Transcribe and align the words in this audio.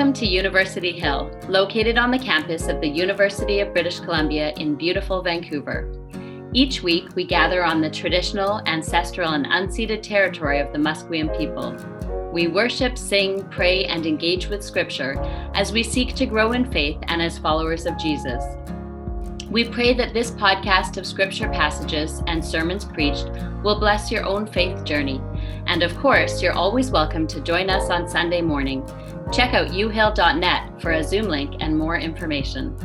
Welcome 0.00 0.14
to 0.14 0.26
University 0.26 0.98
Hill, 0.98 1.30
located 1.46 1.98
on 1.98 2.10
the 2.10 2.18
campus 2.18 2.68
of 2.68 2.80
the 2.80 2.88
University 2.88 3.60
of 3.60 3.74
British 3.74 4.00
Columbia 4.00 4.54
in 4.56 4.74
beautiful 4.74 5.20
Vancouver. 5.20 5.92
Each 6.54 6.82
week, 6.82 7.14
we 7.14 7.26
gather 7.26 7.62
on 7.62 7.82
the 7.82 7.90
traditional, 7.90 8.62
ancestral, 8.64 9.32
and 9.32 9.44
unceded 9.44 10.02
territory 10.02 10.58
of 10.58 10.72
the 10.72 10.78
Musqueam 10.78 11.36
people. 11.36 11.76
We 12.32 12.48
worship, 12.48 12.96
sing, 12.96 13.44
pray, 13.50 13.84
and 13.84 14.06
engage 14.06 14.46
with 14.46 14.64
Scripture 14.64 15.20
as 15.52 15.70
we 15.70 15.82
seek 15.82 16.14
to 16.14 16.24
grow 16.24 16.52
in 16.52 16.72
faith 16.72 16.96
and 17.08 17.20
as 17.20 17.36
followers 17.36 17.84
of 17.84 17.98
Jesus. 17.98 18.42
We 19.50 19.68
pray 19.68 19.92
that 19.92 20.14
this 20.14 20.30
podcast 20.30 20.96
of 20.96 21.06
Scripture 21.06 21.50
passages 21.50 22.22
and 22.26 22.42
sermons 22.42 22.86
preached 22.86 23.28
will 23.62 23.78
bless 23.78 24.10
your 24.10 24.24
own 24.24 24.46
faith 24.46 24.82
journey. 24.82 25.20
And 25.66 25.82
of 25.82 25.96
course, 25.98 26.42
you're 26.42 26.52
always 26.52 26.90
welcome 26.90 27.26
to 27.28 27.40
join 27.40 27.70
us 27.70 27.90
on 27.90 28.08
Sunday 28.08 28.40
morning. 28.40 28.84
Check 29.32 29.54
out 29.54 29.68
uhill.net 29.68 30.82
for 30.82 30.92
a 30.92 31.04
Zoom 31.04 31.26
link 31.26 31.56
and 31.60 31.78
more 31.78 31.96
information. 31.96 32.76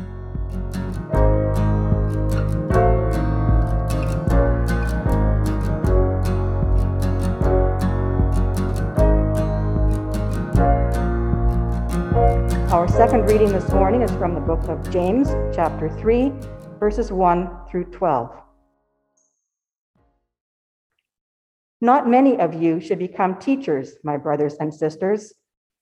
Our 12.72 12.88
second 12.88 13.22
reading 13.26 13.52
this 13.52 13.70
morning 13.70 14.02
is 14.02 14.10
from 14.12 14.34
the 14.34 14.40
book 14.40 14.68
of 14.68 14.90
James, 14.90 15.28
chapter 15.54 15.88
3, 15.88 16.32
verses 16.78 17.10
1 17.10 17.50
through 17.70 17.84
12. 17.86 18.45
Not 21.80 22.08
many 22.08 22.38
of 22.38 22.54
you 22.54 22.80
should 22.80 22.98
become 22.98 23.38
teachers, 23.38 23.96
my 24.02 24.16
brothers 24.16 24.54
and 24.54 24.72
sisters, 24.72 25.34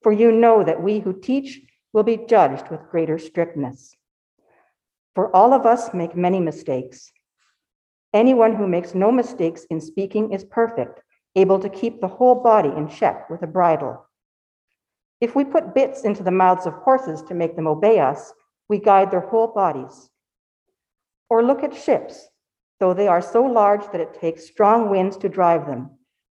for 0.03 0.13
you 0.13 0.33
know 0.33 0.65
that 0.65 0.83
we 0.83 0.99
who 0.99 1.21
teach 1.21 1.61
will 1.93 2.03
be 2.03 2.27
judged 2.29 2.69
with 2.69 2.91
greater 2.91 3.19
strictness. 3.19 3.95
For 5.15 5.35
all 5.35 5.53
of 5.53 5.65
us 5.65 5.95
make 5.95 6.17
many 6.17 6.41
mistakes. 6.41 7.13
Anyone 8.13 8.57
who 8.57 8.67
makes 8.67 8.95
no 8.95 9.13
mistakes 9.13 9.65
in 9.71 9.81
speaking 9.81 10.33
is 10.33 10.45
perfect, 10.45 11.01
able 11.37 11.61
to 11.61 11.69
keep 11.69 12.01
the 12.01 12.09
whole 12.09 12.37
body 12.37 12.71
in 12.77 12.89
check 12.89 13.31
with 13.31 13.43
a 13.43 13.47
bridle. 13.47 14.07
If 15.21 15.37
we 15.37 15.45
put 15.45 15.75
bits 15.75 16.05
into 16.05 16.23
the 16.23 16.31
mouths 16.31 16.67
of 16.67 16.75
horses 16.75 17.23
to 17.23 17.35
make 17.35 17.55
them 17.55 17.69
obey 17.69 18.01
us, 18.01 18.33
we 18.69 18.79
guide 18.79 19.11
their 19.11 19.21
whole 19.21 19.49
bodies. 19.49 20.11
Or 21.31 21.43
look 21.43 21.63
at 21.63 21.75
ships, 21.75 22.29
though 22.81 22.95
they 22.95 23.09
are 23.09 23.23
so 23.23 23.43
large 23.45 23.85
that 23.93 24.01
it 24.01 24.19
takes 24.21 24.47
strong 24.47 24.91
winds 24.91 25.17
to 25.19 25.29
drive 25.29 25.67
them, 25.67 25.91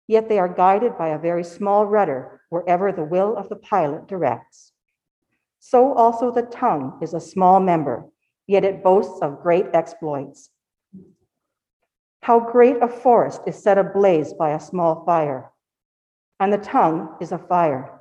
yet 0.09 0.29
they 0.29 0.39
are 0.39 0.49
guided 0.49 0.97
by 0.99 1.09
a 1.09 1.19
very 1.19 1.45
small 1.45 1.87
rudder 1.87 2.41
wherever 2.49 2.93
the 2.93 3.05
will 3.05 3.37
of 3.37 3.49
the 3.49 3.57
pilot 3.57 4.09
directs. 4.09 4.73
So 5.61 5.93
also 5.93 6.33
the 6.33 6.43
tongue 6.43 6.99
is 7.03 7.15
a 7.15 7.21
small 7.21 7.61
member, 7.61 8.07
yet 8.47 8.65
it 8.65 8.83
boasts 8.83 9.21
of 9.23 9.43
great 9.43 9.67
exploits. 9.75 10.51
How 12.23 12.41
great 12.41 12.83
a 12.83 12.89
forest 12.89 13.43
is 13.47 13.63
set 13.63 13.79
ablaze 13.79 14.35
by 14.35 14.51
a 14.51 14.61
small 14.61 15.05
fire, 15.05 15.51
and 16.39 16.53
the 16.53 16.59
tongue 16.59 17.17
is 17.21 17.33
a 17.33 17.39
fire. 17.39 18.01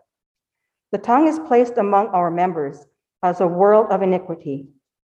The 0.92 0.98
tongue 0.98 1.28
is 1.28 1.40
placed 1.40 1.78
among 1.78 2.08
our 2.08 2.32
members 2.32 2.86
as 3.22 3.42
a 3.42 3.48
world 3.48 3.88
of 3.92 4.02
iniquity. 4.02 4.67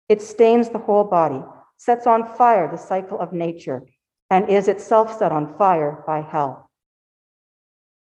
It 0.10 0.22
stains 0.22 0.70
the 0.70 0.80
whole 0.80 1.04
body, 1.04 1.44
sets 1.78 2.08
on 2.08 2.36
fire 2.36 2.70
the 2.70 2.78
cycle 2.78 3.20
of 3.20 3.34
nature, 3.34 3.84
and 4.30 4.50
is 4.50 4.68
itself 4.68 5.18
set 5.18 5.32
on 5.32 5.58
fire 5.58 6.04
by 6.06 6.22
hell. 6.22 6.70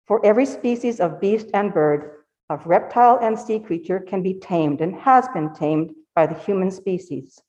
For 0.07 0.25
every 0.25 0.47
species 0.47 1.01
of 1.01 1.21
beast 1.21 1.49
and 1.55 1.73
bird, 1.73 2.25
of 2.49 2.67
reptile 2.67 3.19
and 3.21 3.39
sea 3.39 3.59
creature 3.59 4.01
can 4.01 4.23
be 4.23 4.35
tamed 4.35 4.81
and 4.81 4.95
has 4.95 5.29
been 5.29 5.53
tamed 5.55 5.93
by 6.15 6.27
the 6.27 6.39
human 6.39 6.71
species. 6.71 7.41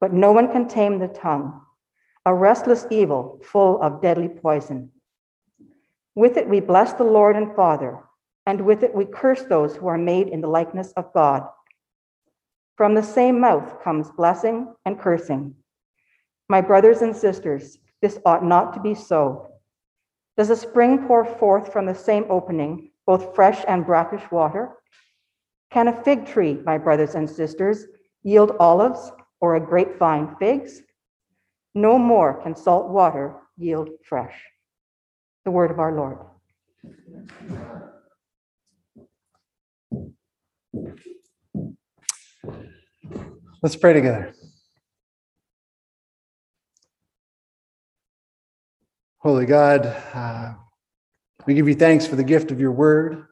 But 0.00 0.12
no 0.12 0.32
one 0.32 0.52
can 0.52 0.68
tame 0.68 0.98
the 0.98 1.08
tongue, 1.08 1.60
a 2.24 2.34
restless 2.34 2.86
evil 2.90 3.40
full 3.42 3.80
of 3.82 4.02
deadly 4.02 4.28
poison. 4.28 4.90
With 6.14 6.36
it 6.36 6.48
we 6.48 6.60
bless 6.60 6.92
the 6.92 7.04
Lord 7.04 7.36
and 7.36 7.54
Father 7.54 8.02
and 8.48 8.62
with 8.62 8.82
it 8.82 8.94
we 8.94 9.04
curse 9.04 9.42
those 9.42 9.76
who 9.76 9.88
are 9.88 9.98
made 9.98 10.28
in 10.28 10.40
the 10.40 10.48
likeness 10.48 10.90
of 10.92 11.12
God. 11.12 11.46
From 12.78 12.94
the 12.94 13.02
same 13.02 13.40
mouth 13.40 13.82
comes 13.82 14.08
blessing 14.12 14.72
and 14.84 15.00
cursing. 15.00 15.56
My 16.48 16.60
brothers 16.60 17.02
and 17.02 17.14
sisters, 17.14 17.76
this 18.00 18.20
ought 18.24 18.44
not 18.44 18.72
to 18.74 18.80
be 18.80 18.94
so. 18.94 19.48
Does 20.36 20.50
a 20.50 20.56
spring 20.56 21.04
pour 21.08 21.24
forth 21.24 21.72
from 21.72 21.86
the 21.86 21.94
same 21.94 22.24
opening 22.30 22.92
both 23.04 23.34
fresh 23.34 23.64
and 23.66 23.84
brackish 23.84 24.22
water? 24.30 24.76
Can 25.72 25.88
a 25.88 26.02
fig 26.04 26.24
tree, 26.24 26.60
my 26.64 26.78
brothers 26.78 27.16
and 27.16 27.28
sisters, 27.28 27.84
yield 28.22 28.52
olives 28.60 29.10
or 29.40 29.56
a 29.56 29.60
grapevine 29.60 30.36
figs? 30.38 30.80
No 31.74 31.98
more 31.98 32.40
can 32.44 32.54
salt 32.54 32.90
water 32.90 33.34
yield 33.56 33.90
fresh. 34.04 34.40
The 35.44 35.50
word 35.50 35.72
of 35.72 35.80
our 35.80 35.96
Lord. 35.96 36.18
Let's 43.60 43.74
pray 43.74 43.92
together. 43.92 44.34
Holy 49.18 49.46
God, 49.46 49.84
uh, 50.14 50.54
we 51.44 51.54
give 51.54 51.66
you 51.66 51.74
thanks 51.74 52.06
for 52.06 52.14
the 52.14 52.22
gift 52.22 52.52
of 52.52 52.60
your 52.60 52.70
word. 52.70 53.26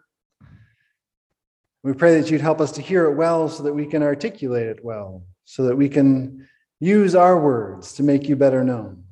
We 1.84 1.92
pray 1.92 2.20
that 2.20 2.28
you'd 2.28 2.40
help 2.40 2.60
us 2.60 2.72
to 2.72 2.82
hear 2.82 3.04
it 3.04 3.14
well 3.14 3.48
so 3.48 3.62
that 3.62 3.72
we 3.72 3.86
can 3.86 4.02
articulate 4.02 4.66
it 4.66 4.84
well, 4.84 5.22
so 5.44 5.62
that 5.66 5.76
we 5.76 5.88
can 5.88 6.48
use 6.80 7.14
our 7.14 7.38
words 7.38 7.92
to 7.94 8.02
make 8.02 8.28
you 8.28 8.34
better 8.34 8.64
known. 8.64 9.04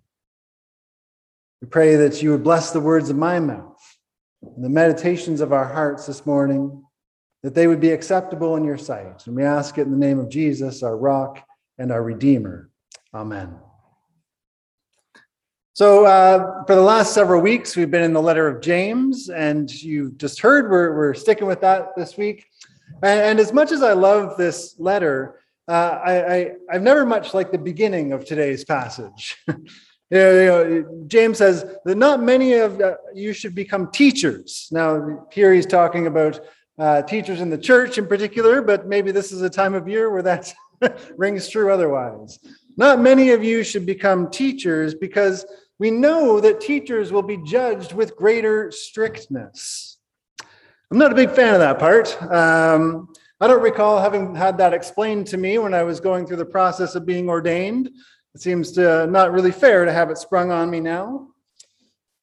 We 1.62 1.68
pray 1.68 1.94
that 1.94 2.24
you 2.24 2.32
would 2.32 2.42
bless 2.42 2.72
the 2.72 2.80
words 2.80 3.08
of 3.08 3.16
my 3.16 3.38
mouth 3.38 3.80
and 4.42 4.64
the 4.64 4.68
meditations 4.68 5.40
of 5.40 5.52
our 5.52 5.72
hearts 5.72 6.06
this 6.06 6.26
morning 6.26 6.83
that 7.44 7.54
they 7.54 7.66
would 7.66 7.78
be 7.78 7.90
acceptable 7.90 8.56
in 8.56 8.64
your 8.64 8.78
sight. 8.78 9.26
And 9.26 9.36
we 9.36 9.44
ask 9.44 9.76
it 9.76 9.82
in 9.82 9.90
the 9.90 9.98
name 9.98 10.18
of 10.18 10.30
Jesus, 10.30 10.82
our 10.82 10.96
rock 10.96 11.46
and 11.78 11.92
our 11.92 12.02
redeemer. 12.02 12.70
Amen. 13.12 13.54
So, 15.74 16.06
uh, 16.06 16.64
for 16.64 16.74
the 16.74 16.80
last 16.80 17.12
several 17.12 17.42
weeks, 17.42 17.76
we've 17.76 17.90
been 17.90 18.02
in 18.02 18.14
the 18.14 18.22
letter 18.22 18.48
of 18.48 18.62
James, 18.62 19.28
and 19.28 19.70
you've 19.70 20.16
just 20.16 20.40
heard 20.40 20.70
we're, 20.70 20.96
we're 20.96 21.12
sticking 21.12 21.46
with 21.46 21.60
that 21.60 21.88
this 21.96 22.16
week. 22.16 22.46
And, 23.02 23.20
and 23.20 23.40
as 23.40 23.52
much 23.52 23.72
as 23.72 23.82
I 23.82 23.92
love 23.92 24.38
this 24.38 24.76
letter, 24.78 25.40
uh, 25.68 26.00
I, 26.02 26.34
I, 26.34 26.50
I've 26.72 26.82
never 26.82 27.04
much 27.04 27.34
liked 27.34 27.52
the 27.52 27.58
beginning 27.58 28.12
of 28.12 28.24
today's 28.24 28.64
passage. 28.64 29.36
you 29.48 29.58
know, 30.10 31.04
James 31.08 31.38
says 31.38 31.66
that 31.84 31.98
not 31.98 32.22
many 32.22 32.54
of 32.54 32.80
uh, 32.80 32.94
you 33.12 33.34
should 33.34 33.54
become 33.54 33.90
teachers. 33.90 34.68
Now, 34.72 35.26
here 35.30 35.52
he's 35.52 35.66
talking 35.66 36.06
about 36.06 36.40
uh, 36.78 37.02
teachers 37.02 37.40
in 37.40 37.50
the 37.50 37.58
church 37.58 37.98
in 37.98 38.06
particular, 38.06 38.62
but 38.62 38.86
maybe 38.86 39.12
this 39.12 39.32
is 39.32 39.42
a 39.42 39.50
time 39.50 39.74
of 39.74 39.88
year 39.88 40.10
where 40.10 40.22
that 40.22 40.52
rings 41.16 41.48
true 41.48 41.72
otherwise. 41.72 42.38
Not 42.76 43.00
many 43.00 43.30
of 43.30 43.44
you 43.44 43.62
should 43.62 43.86
become 43.86 44.30
teachers 44.30 44.94
because 44.94 45.46
we 45.78 45.90
know 45.90 46.40
that 46.40 46.60
teachers 46.60 47.12
will 47.12 47.22
be 47.22 47.38
judged 47.44 47.92
with 47.92 48.16
greater 48.16 48.70
strictness. 48.70 49.98
I'm 50.90 50.98
not 50.98 51.12
a 51.12 51.16
big 51.16 51.30
fan 51.30 51.54
of 51.54 51.60
that 51.60 51.78
part. 51.78 52.20
Um, 52.22 53.08
I 53.40 53.46
don't 53.46 53.62
recall 53.62 54.00
having 54.00 54.34
had 54.34 54.58
that 54.58 54.72
explained 54.72 55.26
to 55.28 55.36
me 55.36 55.58
when 55.58 55.74
I 55.74 55.82
was 55.82 56.00
going 56.00 56.26
through 56.26 56.36
the 56.36 56.44
process 56.44 56.94
of 56.94 57.06
being 57.06 57.28
ordained. 57.28 57.90
It 58.34 58.40
seems 58.40 58.72
to 58.72 59.06
not 59.06 59.32
really 59.32 59.52
fair 59.52 59.84
to 59.84 59.92
have 59.92 60.10
it 60.10 60.18
sprung 60.18 60.50
on 60.50 60.70
me 60.70 60.80
now. 60.80 61.28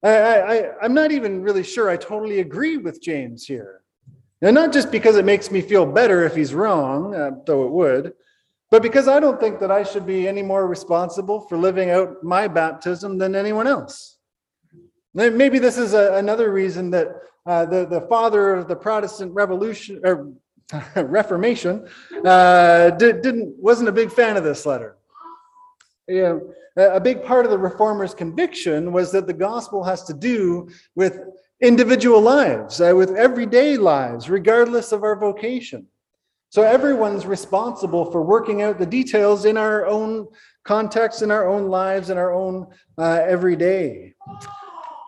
I, 0.04 0.42
I, 0.42 0.72
I'm 0.82 0.94
not 0.94 1.12
even 1.12 1.44
really 1.44 1.64
sure 1.64 1.90
I 1.90 1.98
totally 1.98 2.40
agree 2.40 2.78
with 2.78 3.02
James 3.02 3.46
here. 3.46 3.81
And 4.42 4.56
not 4.56 4.74
just 4.74 4.92
because 4.92 5.18
it 5.18 5.26
makes 5.26 5.52
me 5.52 5.62
feel 5.62 5.86
better 5.86 6.24
if 6.26 6.36
he's 6.36 6.54
wrong, 6.54 7.14
uh, 7.14 7.32
though 7.46 7.66
it 7.66 7.72
would, 7.72 8.14
but 8.72 8.82
because 8.82 9.08
I 9.08 9.20
don't 9.20 9.40
think 9.40 9.60
that 9.60 9.70
I 9.70 9.84
should 9.84 10.06
be 10.06 10.28
any 10.28 10.42
more 10.42 10.66
responsible 10.66 11.42
for 11.42 11.58
living 11.58 11.90
out 11.92 12.24
my 12.24 12.48
baptism 12.48 13.18
than 13.18 13.36
anyone 13.36 13.68
else. 13.68 14.18
Maybe 15.14 15.60
this 15.60 15.78
is 15.78 15.94
a, 15.94 16.14
another 16.16 16.52
reason 16.52 16.90
that 16.92 17.10
uh, 17.46 17.66
the, 17.66 17.86
the 17.86 18.02
father 18.02 18.54
of 18.54 18.70
the 18.70 18.76
Protestant 18.76 19.34
Revolution 19.34 20.00
or 20.06 20.32
Reformation 20.96 21.88
uh, 22.24 22.92
did, 22.92 23.22
didn't 23.22 23.56
wasn't 23.58 23.90
a 23.90 23.92
big 23.92 24.10
fan 24.12 24.38
of 24.38 24.46
this 24.46 24.66
letter. 24.66 24.98
You 26.08 26.22
know, 26.22 26.54
a 26.78 27.00
big 27.00 27.24
part 27.24 27.46
of 27.46 27.52
the 27.52 27.58
reformers' 27.58 28.14
conviction 28.14 28.94
was 28.94 29.12
that 29.12 29.28
the 29.28 29.34
gospel 29.34 29.84
has 29.84 30.04
to 30.06 30.14
do 30.14 30.70
with 30.96 31.20
individual 31.62 32.22
lives, 32.22 32.82
uh, 32.82 32.94
with 32.96 33.16
everyday 33.16 33.78
lives, 33.78 34.30
regardless 34.30 34.92
of 34.92 35.04
our 35.04 35.16
vocation. 35.16 35.88
So 36.50 36.64
everyone's 36.64 37.26
responsible 37.26 38.12
for 38.12 38.22
working 38.22 38.62
out 38.62 38.78
the 38.78 38.86
details 38.86 39.46
in 39.46 39.58
our 39.58 39.86
own 39.86 40.28
context, 40.66 41.22
in 41.22 41.32
our 41.32 41.48
own 41.48 41.70
lives, 41.70 42.10
in 42.10 42.18
our 42.18 42.34
own 42.34 42.68
uh, 42.98 43.22
everyday. 43.26 44.16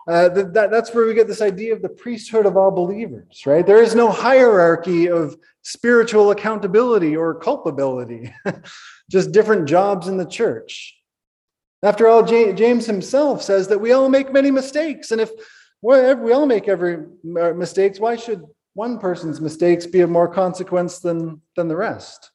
uh, 0.08 0.28
that, 0.28 0.70
that's 0.70 0.94
where 0.94 1.06
we 1.06 1.14
get 1.14 1.26
this 1.26 1.42
idea 1.42 1.74
of 1.74 1.82
the 1.82 1.88
priesthood 1.88 2.46
of 2.46 2.56
all 2.56 2.70
believers, 2.70 3.42
right? 3.46 3.66
There 3.66 3.82
is 3.82 3.94
no 3.94 4.10
hierarchy 4.10 5.08
of 5.08 5.36
spiritual 5.62 6.30
accountability 6.30 7.16
or 7.16 7.34
culpability, 7.34 8.32
just 9.10 9.32
different 9.32 9.66
jobs 9.68 10.08
in 10.08 10.16
the 10.16 10.26
church. 10.26 10.96
After 11.82 12.08
all, 12.08 12.22
James 12.22 12.86
himself 12.86 13.42
says 13.42 13.68
that 13.68 13.80
we 13.80 13.92
all 13.92 14.08
make 14.08 14.32
many 14.32 14.50
mistakes. 14.50 15.10
And 15.10 15.20
if 15.20 15.30
we 15.84 16.32
all 16.32 16.46
make 16.46 16.66
every 16.66 16.96
uh, 16.96 17.52
mistakes, 17.52 18.00
why 18.00 18.16
should 18.16 18.42
one 18.72 18.98
person's 18.98 19.40
mistakes 19.40 19.86
be 19.86 20.00
of 20.00 20.08
more 20.08 20.28
consequence 20.28 20.98
than, 20.98 21.42
than 21.56 21.68
the 21.68 21.76
rest? 21.76 22.30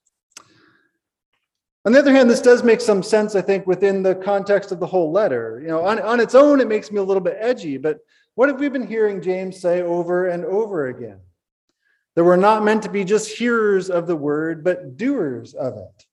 On 1.85 1.91
the 1.91 1.99
other 1.99 2.11
hand, 2.11 2.29
this 2.29 2.41
does 2.41 2.61
make 2.63 2.79
some 2.79 3.01
sense, 3.01 3.35
I 3.35 3.41
think, 3.41 3.65
within 3.65 4.03
the 4.03 4.13
context 4.13 4.71
of 4.71 4.79
the 4.79 4.85
whole 4.85 5.11
letter. 5.11 5.59
You 5.63 5.69
know, 5.69 5.83
on, 5.83 5.99
on 5.99 6.19
its 6.19 6.35
own, 6.35 6.61
it 6.61 6.67
makes 6.67 6.91
me 6.91 6.99
a 6.99 7.03
little 7.03 7.23
bit 7.23 7.37
edgy, 7.39 7.77
but 7.77 7.99
what 8.35 8.49
have 8.49 8.59
we 8.59 8.69
been 8.69 8.85
hearing 8.85 9.21
James 9.21 9.59
say 9.59 9.81
over 9.81 10.27
and 10.27 10.45
over 10.45 10.87
again? 10.87 11.19
That 12.15 12.25
we're 12.25 12.35
not 12.35 12.63
meant 12.63 12.83
to 12.83 12.91
be 12.91 13.03
just 13.03 13.35
hearers 13.35 13.89
of 13.89 14.05
the 14.05 14.15
word, 14.15 14.63
but 14.63 14.95
doers 14.95 15.55
of 15.55 15.77
it. 15.77 16.05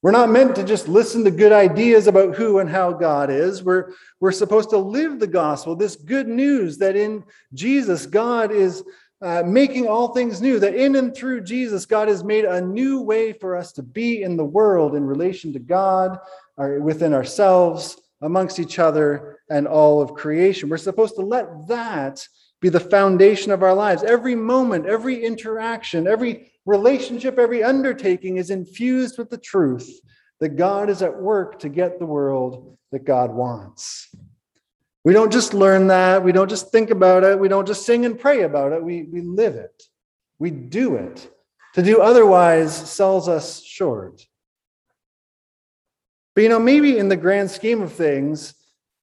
We're 0.00 0.12
not 0.12 0.30
meant 0.30 0.54
to 0.56 0.62
just 0.62 0.86
listen 0.86 1.24
to 1.24 1.30
good 1.30 1.52
ideas 1.52 2.06
about 2.06 2.36
who 2.36 2.60
and 2.60 2.70
how 2.70 2.92
God 2.92 3.30
is. 3.30 3.64
We're, 3.64 3.90
we're 4.20 4.30
supposed 4.30 4.70
to 4.70 4.78
live 4.78 5.18
the 5.18 5.26
gospel, 5.26 5.74
this 5.74 5.96
good 5.96 6.28
news 6.28 6.78
that 6.78 6.94
in 6.94 7.24
Jesus, 7.52 8.06
God 8.06 8.52
is 8.52 8.84
uh, 9.20 9.42
making 9.44 9.88
all 9.88 10.14
things 10.14 10.40
new, 10.40 10.60
that 10.60 10.76
in 10.76 10.94
and 10.94 11.12
through 11.12 11.40
Jesus, 11.40 11.84
God 11.84 12.06
has 12.06 12.22
made 12.22 12.44
a 12.44 12.60
new 12.60 13.00
way 13.00 13.32
for 13.32 13.56
us 13.56 13.72
to 13.72 13.82
be 13.82 14.22
in 14.22 14.36
the 14.36 14.44
world 14.44 14.94
in 14.94 15.04
relation 15.04 15.52
to 15.54 15.58
God, 15.58 16.16
or 16.56 16.80
within 16.80 17.12
ourselves, 17.12 18.00
amongst 18.22 18.60
each 18.60 18.78
other, 18.78 19.38
and 19.50 19.66
all 19.66 20.00
of 20.00 20.14
creation. 20.14 20.68
We're 20.68 20.76
supposed 20.76 21.16
to 21.16 21.22
let 21.22 21.66
that 21.66 22.24
be 22.60 22.68
the 22.68 22.78
foundation 22.78 23.50
of 23.50 23.64
our 23.64 23.74
lives. 23.74 24.04
Every 24.04 24.36
moment, 24.36 24.86
every 24.86 25.24
interaction, 25.24 26.06
every 26.06 26.52
relationship, 26.68 27.38
every 27.38 27.64
undertaking 27.64 28.36
is 28.36 28.50
infused 28.50 29.18
with 29.18 29.30
the 29.30 29.38
truth 29.38 29.88
that 30.40 30.50
God 30.50 30.90
is 30.90 31.02
at 31.02 31.18
work 31.18 31.58
to 31.60 31.68
get 31.68 31.98
the 31.98 32.06
world 32.06 32.76
that 32.92 33.04
God 33.04 33.32
wants. 33.32 34.14
We 35.02 35.14
don't 35.14 35.32
just 35.32 35.54
learn 35.54 35.86
that. 35.86 36.22
We 36.22 36.32
don't 36.32 36.50
just 36.50 36.70
think 36.70 36.90
about 36.90 37.24
it. 37.24 37.40
We 37.40 37.48
don't 37.48 37.66
just 37.66 37.86
sing 37.86 38.04
and 38.04 38.18
pray 38.18 38.42
about 38.42 38.72
it. 38.72 38.82
We, 38.82 39.04
we 39.04 39.22
live 39.22 39.54
it. 39.54 39.82
We 40.38 40.50
do 40.50 40.96
it. 40.96 41.30
To 41.74 41.82
do 41.82 42.02
otherwise 42.02 42.74
sells 42.74 43.28
us 43.28 43.62
short. 43.62 44.22
But 46.34 46.42
you 46.42 46.50
know, 46.50 46.60
maybe 46.60 46.98
in 46.98 47.08
the 47.08 47.16
grand 47.16 47.50
scheme 47.50 47.80
of 47.80 47.92
things, 47.92 48.54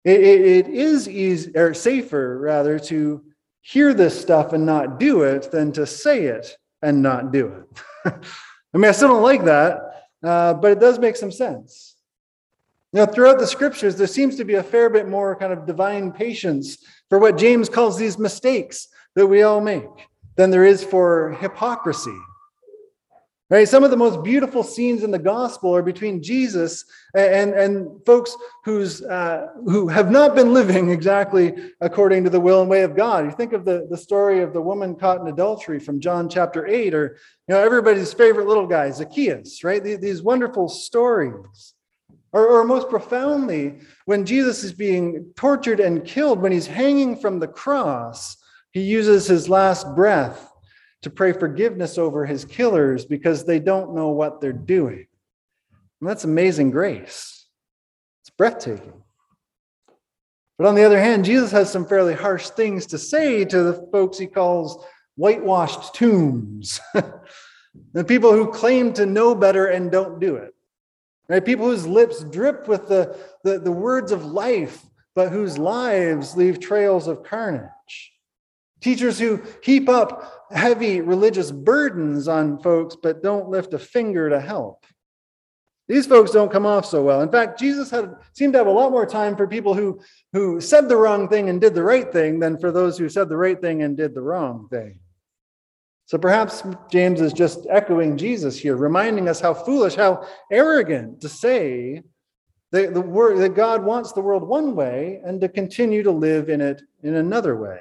it, 0.04 0.20
it, 0.20 0.42
it 0.42 0.68
is 0.68 1.10
easy 1.10 1.52
or 1.58 1.74
safer 1.74 2.38
rather 2.38 2.78
to 2.80 3.24
hear 3.62 3.94
this 3.94 4.20
stuff 4.20 4.54
and 4.54 4.66
not 4.66 5.00
do 5.00 5.24
it 5.24 5.52
than 5.52 5.72
to 5.72 5.88
say 5.88 6.26
it 6.26 6.56
and 6.86 7.02
not 7.02 7.32
do 7.32 7.48
it. 7.48 8.14
I 8.74 8.78
mean, 8.78 8.86
I 8.86 8.92
still 8.92 9.08
don't 9.08 9.24
like 9.24 9.44
that, 9.46 10.06
uh, 10.24 10.54
but 10.54 10.72
it 10.72 10.80
does 10.80 11.00
make 11.00 11.16
some 11.16 11.32
sense. 11.32 11.96
Now, 12.94 13.06
throughout 13.06 13.40
the 13.40 13.48
scriptures, 13.48 13.96
there 13.96 14.08
seems 14.08 14.38
to 14.38 14.46
be 14.46 14.54
a 14.54 14.64
fair 14.64 14.90
bit 14.90 15.08
more 15.08 15.36
kind 15.36 15.52
of 15.52 15.66
divine 15.66 16.12
patience 16.12 16.78
for 17.10 17.18
what 17.18 17.38
James 17.38 17.70
calls 17.70 17.98
these 17.98 18.20
mistakes 18.20 18.88
that 19.16 19.26
we 19.26 19.42
all 19.42 19.60
make 19.60 19.90
than 20.36 20.52
there 20.52 20.64
is 20.64 20.84
for 20.84 21.36
hypocrisy. 21.42 22.18
Right? 23.48 23.70
Some 23.70 23.84
of 23.84 23.92
the 23.92 23.98
most 23.98 24.24
beautiful 24.24 24.64
scenes 24.64 25.04
in 25.04 25.12
the 25.12 25.20
gospel 25.20 25.76
are 25.76 25.84
between 25.84 26.24
Jesus 26.24 26.84
and, 27.14 27.54
and 27.54 28.04
folks 28.04 28.36
who's, 28.64 29.04
uh, 29.04 29.50
who 29.66 29.88
have 29.88 30.10
not 30.10 30.34
been 30.34 30.52
living 30.52 30.90
exactly 30.92 31.54
according 31.80 32.24
to 32.24 32.32
the 32.32 32.40
will 32.40 32.62
and 32.62 32.70
way 32.70 32.82
of 32.82 32.96
God. 32.96 33.26
You 33.26 33.32
think 33.32 33.54
of 33.54 33.64
the, 33.64 33.88
the 33.88 33.98
story 33.98 34.42
of 34.42 34.52
the 34.52 34.62
woman 34.62 34.96
caught 34.96 35.22
in 35.22 35.28
adultery 35.28 35.80
from 35.80 36.00
John 36.00 36.28
chapter 36.28 36.66
8, 36.66 36.96
or 36.96 37.18
you 37.48 37.54
know, 37.54 37.62
everybody's 37.62 38.14
favorite 38.14 38.48
little 38.48 38.66
guy, 38.66 38.90
Zacchaeus, 38.90 39.64
right? 39.64 39.84
These 39.84 40.24
wonderful 40.24 40.68
stories. 40.68 41.74
Or, 42.34 42.48
or 42.48 42.64
most 42.66 42.90
profoundly, 42.90 43.80
when 44.06 44.26
Jesus 44.26 44.64
is 44.64 44.74
being 44.74 45.32
tortured 45.36 45.80
and 45.80 46.04
killed, 46.04 46.42
when 46.42 46.52
he's 46.52 46.68
hanging 46.68 47.16
from 47.16 47.40
the 47.40 47.48
cross, 47.48 48.38
he 48.72 48.82
uses 48.82 49.28
his 49.28 49.48
last 49.48 49.96
breath 49.96 50.52
to 51.06 51.12
pray 51.12 51.32
forgiveness 51.32 52.00
over 52.00 52.26
his 52.26 52.46
killers 52.46 53.06
because 53.06 53.46
they 53.46 53.60
don't 53.60 53.94
know 53.94 54.10
what 54.10 54.42
they're 54.42 54.52
doing. 54.52 55.06
And 56.02 56.10
that's 56.10 56.24
amazing 56.24 56.72
grace. 56.72 57.46
It's 58.24 58.32
breathtaking. 58.32 59.04
But 60.58 60.66
on 60.66 60.74
the 60.74 60.84
other 60.84 61.00
hand, 61.00 61.24
Jesus 61.24 61.52
has 61.52 61.72
some 61.72 61.86
fairly 61.86 62.16
harsh 62.16 62.50
things 62.50 62.88
to 62.88 62.98
say 62.98 63.46
to 63.46 63.62
the 63.62 63.88
folks 63.92 64.18
he 64.18 64.26
calls 64.26 64.84
whitewashed 65.16 65.94
tombs, 65.94 66.80
the 67.94 68.04
people 68.04 68.32
who 68.32 68.52
claim 68.52 68.92
to 68.94 69.06
know 69.06 69.36
better 69.36 69.68
and 69.68 69.92
don't 69.92 70.20
do 70.20 70.38
it. 70.38 70.56
Right? 71.30 71.46
People 71.46 71.68
whose 71.68 71.86
lips 71.86 72.24
drip 72.24 72.68
with 72.68 72.88
the, 72.88 73.16
the, 73.44 73.60
the 73.60 73.72
words 73.72 74.12
of 74.12 74.26
life, 74.26 74.84
but 75.14 75.32
whose 75.32 75.60
lives 75.60 76.36
leave 76.36 76.60
trails 76.60 77.08
of 77.08 77.22
carnage. 77.22 78.14
Teachers 78.82 79.20
who 79.20 79.44
heap 79.62 79.88
up 79.88 80.35
heavy 80.52 81.02
religious 81.02 81.52
burdens 81.52 82.28
on 82.28 82.60
folks, 82.60 82.96
but 83.02 83.24
don't 83.24 83.50
lift 83.50 83.74
a 83.74 83.80
finger 83.80 84.30
to 84.30 84.40
help. 84.40 84.86
These 85.88 86.08
folks 86.08 86.32
don't 86.32 86.52
come 86.52 86.66
off 86.66 86.86
so 86.86 87.04
well. 87.04 87.22
In 87.22 87.32
fact, 87.32 87.60
Jesus 87.60 87.92
had 87.92 88.16
seemed 88.34 88.54
to 88.54 88.60
have 88.60 88.68
a 88.68 88.72
lot 88.72 88.92
more 88.92 89.06
time 89.06 89.36
for 89.36 89.48
people 89.48 89.76
who, 89.76 90.00
who 90.34 90.60
said 90.60 90.90
the 90.90 90.98
wrong 90.98 91.30
thing 91.30 91.50
and 91.50 91.62
did 91.62 91.76
the 91.76 91.84
right 91.84 92.12
thing 92.12 92.40
than 92.40 92.58
for 92.58 92.72
those 92.72 92.98
who 92.98 93.08
said 93.08 93.30
the 93.30 93.38
right 93.38 93.62
thing 93.62 93.84
and 93.84 93.96
did 93.96 94.16
the 94.16 94.22
wrong 94.22 94.68
thing. 94.70 95.00
So 96.08 96.18
perhaps 96.18 96.64
James 96.92 97.22
is 97.22 97.34
just 97.34 97.68
echoing 97.70 98.18
Jesus 98.18 98.58
here, 98.58 98.76
reminding 98.76 99.28
us 99.28 99.40
how 99.40 99.54
foolish, 99.54 99.96
how 99.96 100.28
arrogant 100.52 101.22
to 101.22 101.30
say 101.30 102.04
that, 102.72 102.94
the 102.94 103.02
word, 103.02 103.38
that 103.40 103.56
God 103.56 103.84
wants 103.84 104.12
the 104.12 104.22
world 104.22 104.44
one 104.44 104.76
way 104.76 105.20
and 105.24 105.40
to 105.42 105.50
continue 105.50 106.04
to 106.04 106.12
live 106.12 106.50
in 106.50 106.62
it 106.62 106.82
in 107.04 107.16
another 107.16 107.56
way. 107.56 107.80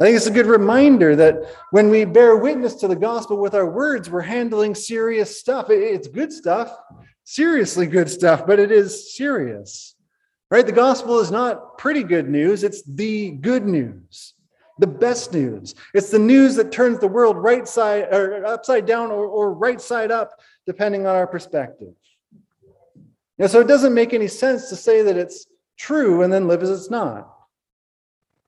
I 0.00 0.04
think 0.04 0.16
it's 0.16 0.26
a 0.26 0.32
good 0.32 0.46
reminder 0.46 1.14
that 1.16 1.36
when 1.70 1.88
we 1.88 2.04
bear 2.04 2.36
witness 2.36 2.74
to 2.76 2.88
the 2.88 2.96
gospel 2.96 3.36
with 3.38 3.54
our 3.54 3.68
words, 3.68 4.10
we're 4.10 4.22
handling 4.22 4.74
serious 4.74 5.38
stuff. 5.38 5.66
It's 5.70 6.08
good 6.08 6.32
stuff, 6.32 6.76
seriously 7.22 7.86
good 7.86 8.10
stuff, 8.10 8.46
but 8.46 8.58
it 8.58 8.72
is 8.72 9.14
serious. 9.16 9.94
Right? 10.50 10.66
The 10.66 10.72
gospel 10.72 11.20
is 11.20 11.30
not 11.30 11.78
pretty 11.78 12.02
good 12.02 12.28
news, 12.28 12.64
it's 12.64 12.82
the 12.82 13.32
good 13.32 13.66
news 13.66 14.34
the 14.78 14.86
best 14.86 15.32
news. 15.32 15.74
It's 15.94 16.10
the 16.10 16.18
news 16.18 16.56
that 16.56 16.72
turns 16.72 16.98
the 16.98 17.08
world 17.08 17.36
right 17.36 17.66
side 17.66 18.12
or 18.12 18.44
upside 18.44 18.86
down 18.86 19.10
or, 19.10 19.26
or 19.26 19.52
right 19.52 19.80
side 19.80 20.10
up, 20.10 20.40
depending 20.66 21.06
on 21.06 21.14
our 21.14 21.26
perspective. 21.26 21.94
Know, 23.38 23.46
so 23.46 23.60
it 23.60 23.68
doesn't 23.68 23.94
make 23.94 24.12
any 24.12 24.28
sense 24.28 24.68
to 24.68 24.76
say 24.76 25.02
that 25.02 25.16
it's 25.16 25.46
true 25.76 26.22
and 26.22 26.32
then 26.32 26.48
live 26.48 26.62
as 26.62 26.70
it's 26.70 26.90
not. 26.90 27.33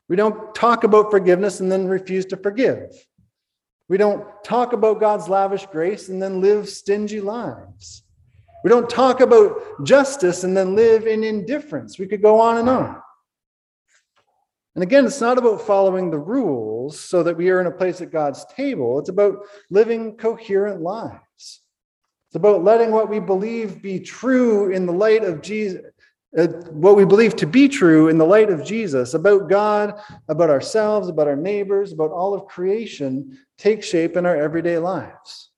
We 0.09 0.17
don't 0.17 0.55
talk 0.55 0.85
about 0.85 1.11
forgiveness 1.11 1.61
and 1.61 1.71
then 1.71 1.89
refuse 1.89 2.27
to 2.27 2.37
forgive. 2.37 2.93
We 3.89 3.99
don't 3.99 4.27
talk 4.45 4.73
about 4.73 5.01
God's 5.01 5.29
lavish 5.29 5.67
grace 5.67 6.09
and 6.09 6.21
then 6.21 6.41
live 6.41 6.69
stingy 6.69 7.21
lives. 7.21 8.03
We 8.65 8.71
don't 8.71 8.91
talk 8.91 9.21
about 9.21 9.85
justice 9.85 10.43
and 10.43 10.57
then 10.57 10.75
live 10.75 11.07
in 11.07 11.23
indifference. 11.23 11.99
We 11.99 12.07
could 12.07 12.23
go 12.23 12.41
on 12.41 12.59
and 12.59 12.69
on. 12.69 13.01
And 14.75 14.83
again, 14.83 15.07
it's 15.07 15.21
not 15.21 15.39
about 15.39 15.63
following 15.63 16.11
the 16.11 16.19
rules 16.19 17.01
so 17.01 17.23
that 17.23 17.37
we 17.37 17.49
are 17.51 17.61
in 17.61 17.67
a 17.67 17.71
place 17.71 18.01
at 18.01 18.13
God's 18.13 18.45
table. 18.47 18.99
It's 18.99 19.09
about 19.09 19.39
living 19.71 20.17
coherent 20.17 20.83
lives. 20.83 21.21
It's 21.39 22.35
about 22.35 22.63
letting 22.65 22.91
what 22.91 23.09
we 23.09 23.19
believe 23.19 23.81
be 23.81 24.01
true 24.01 24.71
in 24.71 24.85
the 24.85 24.93
light 24.93 25.25
of 25.25 25.41
Jesus, 25.41 25.81
Uh, 26.37 26.49
what 26.71 26.97
we 26.97 27.05
believe 27.05 27.35
to 27.35 27.47
be 27.47 27.67
true 27.67 28.09
in 28.09 28.19
the 28.19 28.25
light 28.25 28.51
of 28.51 28.65
Jesus, 28.65 29.15
about 29.15 29.49
God, 29.49 29.99
about 30.29 30.51
ourselves, 30.51 31.09
about 31.09 31.29
our 31.29 31.37
neighbors, 31.37 31.93
about 31.93 32.11
all 32.11 32.35
of 32.35 32.47
creation, 32.47 33.39
take 33.57 33.83
shape 33.83 34.17
in 34.17 34.27
our 34.27 34.37
everyday 34.37 34.77
lives. 34.77 35.51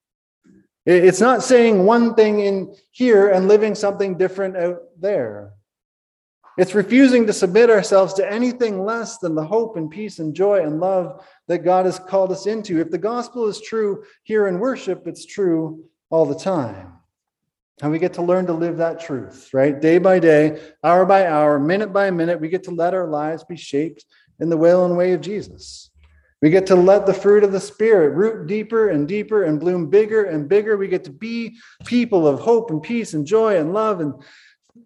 It's 0.86 1.20
not 1.20 1.42
saying 1.42 1.84
one 1.84 2.14
thing 2.14 2.40
in 2.40 2.74
here 2.92 3.30
and 3.30 3.48
living 3.48 3.74
something 3.74 4.16
different 4.16 4.56
out 4.56 4.78
there. 4.98 5.52
It's 6.56 6.74
refusing 6.74 7.26
to 7.26 7.32
submit 7.32 7.70
ourselves 7.70 8.14
to 8.14 8.32
anything 8.32 8.84
less 8.84 9.18
than 9.18 9.34
the 9.34 9.44
hope 9.44 9.76
and 9.76 9.90
peace 9.90 10.18
and 10.18 10.34
joy 10.34 10.62
and 10.64 10.80
love 10.80 11.24
that 11.46 11.58
God 11.58 11.86
has 11.86 11.98
called 11.98 12.32
us 12.32 12.46
into. 12.46 12.80
If 12.80 12.90
the 12.90 12.98
gospel 12.98 13.46
is 13.48 13.60
true 13.60 14.02
here 14.22 14.46
in 14.46 14.58
worship, 14.58 15.06
it's 15.06 15.26
true 15.26 15.84
all 16.10 16.24
the 16.24 16.38
time. 16.38 16.97
And 17.80 17.92
we 17.92 17.98
get 17.98 18.14
to 18.14 18.22
learn 18.22 18.46
to 18.46 18.52
live 18.52 18.76
that 18.78 19.00
truth, 19.00 19.50
right? 19.52 19.80
Day 19.80 19.98
by 19.98 20.18
day, 20.18 20.60
hour 20.82 21.06
by 21.06 21.26
hour, 21.26 21.58
minute 21.58 21.92
by 21.92 22.10
minute, 22.10 22.40
we 22.40 22.48
get 22.48 22.64
to 22.64 22.72
let 22.72 22.94
our 22.94 23.06
lives 23.06 23.44
be 23.44 23.56
shaped 23.56 24.04
in 24.40 24.48
the 24.48 24.56
will 24.56 24.84
and 24.84 24.96
way 24.96 25.12
of 25.12 25.20
Jesus. 25.20 25.90
We 26.40 26.50
get 26.50 26.66
to 26.66 26.76
let 26.76 27.06
the 27.06 27.14
fruit 27.14 27.42
of 27.42 27.52
the 27.52 27.60
Spirit 27.60 28.10
root 28.10 28.46
deeper 28.46 28.88
and 28.88 29.08
deeper 29.08 29.44
and 29.44 29.58
bloom 29.58 29.90
bigger 29.90 30.24
and 30.24 30.48
bigger. 30.48 30.76
We 30.76 30.88
get 30.88 31.04
to 31.04 31.12
be 31.12 31.56
people 31.84 32.26
of 32.28 32.40
hope 32.40 32.70
and 32.70 32.82
peace 32.82 33.14
and 33.14 33.26
joy 33.26 33.58
and 33.58 33.72
love 33.72 34.00
and 34.00 34.14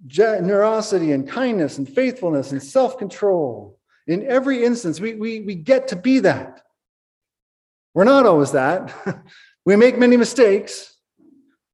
generosity 0.07 1.13
and 1.13 1.29
kindness 1.29 1.79
and 1.79 1.89
faithfulness 1.89 2.53
and 2.53 2.63
self 2.63 2.99
control. 2.99 3.79
In 4.07 4.27
every 4.27 4.65
instance, 4.65 4.99
we, 4.99 5.15
we, 5.15 5.41
we 5.41 5.55
get 5.55 5.89
to 5.89 5.97
be 5.97 6.21
that. 6.21 6.63
We're 7.95 8.05
not 8.05 8.27
always 8.27 8.53
that. 8.53 8.95
we 9.67 9.77
make 9.77 9.99
many 9.99 10.17
mistakes, 10.17 10.92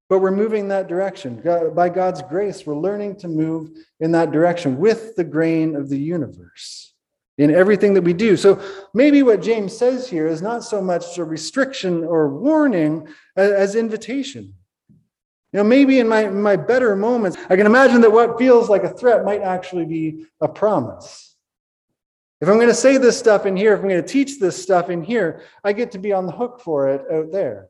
but 0.08 0.20
we're 0.20 0.30
moving 0.30 0.68
that 0.68 0.88
direction. 0.88 1.40
God, 1.42 1.74
by 1.74 1.88
God's 1.88 2.22
grace, 2.22 2.66
we're 2.66 2.78
learning 2.78 3.16
to 3.16 3.28
move 3.28 3.70
in 4.00 4.12
that 4.12 4.32
direction 4.32 4.78
with 4.78 5.16
the 5.16 5.24
grain 5.24 5.76
of 5.76 5.88
the 5.88 5.98
universe 5.98 6.94
in 7.36 7.54
everything 7.54 7.94
that 7.94 8.02
we 8.02 8.12
do. 8.12 8.36
So 8.36 8.60
maybe 8.94 9.22
what 9.22 9.42
James 9.42 9.76
says 9.76 10.08
here 10.08 10.26
is 10.26 10.42
not 10.42 10.64
so 10.64 10.82
much 10.82 11.18
a 11.18 11.24
restriction 11.24 12.04
or 12.04 12.28
warning 12.28 13.06
as, 13.36 13.76
invitation. 13.76 14.54
You 15.52 15.58
know, 15.58 15.64
maybe 15.64 16.00
in 16.00 16.08
my, 16.08 16.28
my 16.28 16.56
better 16.56 16.96
moments, 16.96 17.38
I 17.48 17.56
can 17.56 17.66
imagine 17.66 18.00
that 18.00 18.12
what 18.12 18.38
feels 18.38 18.68
like 18.68 18.82
a 18.82 18.92
threat 18.92 19.24
might 19.24 19.40
actually 19.40 19.86
be 19.86 20.26
a 20.40 20.48
promise. 20.48 21.36
If 22.40 22.48
I'm 22.48 22.56
going 22.56 22.68
to 22.68 22.74
say 22.74 22.98
this 22.98 23.18
stuff 23.18 23.46
in 23.46 23.56
here, 23.56 23.72
if 23.72 23.80
I'm 23.80 23.88
going 23.88 24.02
to 24.02 24.08
teach 24.08 24.38
this 24.38 24.60
stuff 24.60 24.90
in 24.90 25.02
here, 25.02 25.42
I 25.64 25.72
get 25.72 25.92
to 25.92 25.98
be 25.98 26.12
on 26.12 26.26
the 26.26 26.32
hook 26.32 26.60
for 26.60 26.88
it 26.88 27.04
out 27.10 27.32
there. 27.32 27.68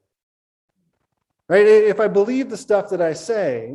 Right? 1.49 1.67
If 1.67 2.00
I 2.00 2.09
believe 2.09 2.50
the 2.50 2.57
stuff 2.57 2.90
that 2.90 3.00
I 3.00 3.14
say, 3.14 3.75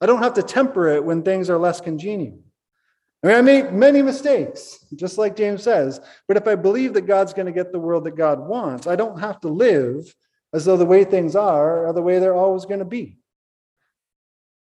I 0.00 0.06
don't 0.06 0.22
have 0.22 0.34
to 0.34 0.42
temper 0.42 0.88
it 0.88 1.04
when 1.04 1.22
things 1.22 1.50
are 1.50 1.58
less 1.58 1.80
congenial. 1.80 2.38
I 3.22 3.26
mean, 3.26 3.36
I 3.36 3.40
make 3.40 3.72
many 3.72 4.00
mistakes, 4.00 4.84
just 4.94 5.18
like 5.18 5.34
James 5.34 5.64
says, 5.64 6.00
but 6.28 6.36
if 6.36 6.46
I 6.46 6.54
believe 6.54 6.94
that 6.94 7.06
God's 7.06 7.32
going 7.32 7.46
to 7.46 7.52
get 7.52 7.72
the 7.72 7.80
world 7.80 8.04
that 8.04 8.16
God 8.16 8.38
wants, 8.38 8.86
I 8.86 8.94
don't 8.94 9.18
have 9.18 9.40
to 9.40 9.48
live 9.48 10.14
as 10.52 10.64
though 10.64 10.76
the 10.76 10.86
way 10.86 11.04
things 11.04 11.34
are 11.34 11.86
are 11.88 11.92
the 11.92 12.02
way 12.02 12.20
they're 12.20 12.34
always 12.34 12.64
going 12.64 12.78
to 12.78 12.84
be. 12.84 13.18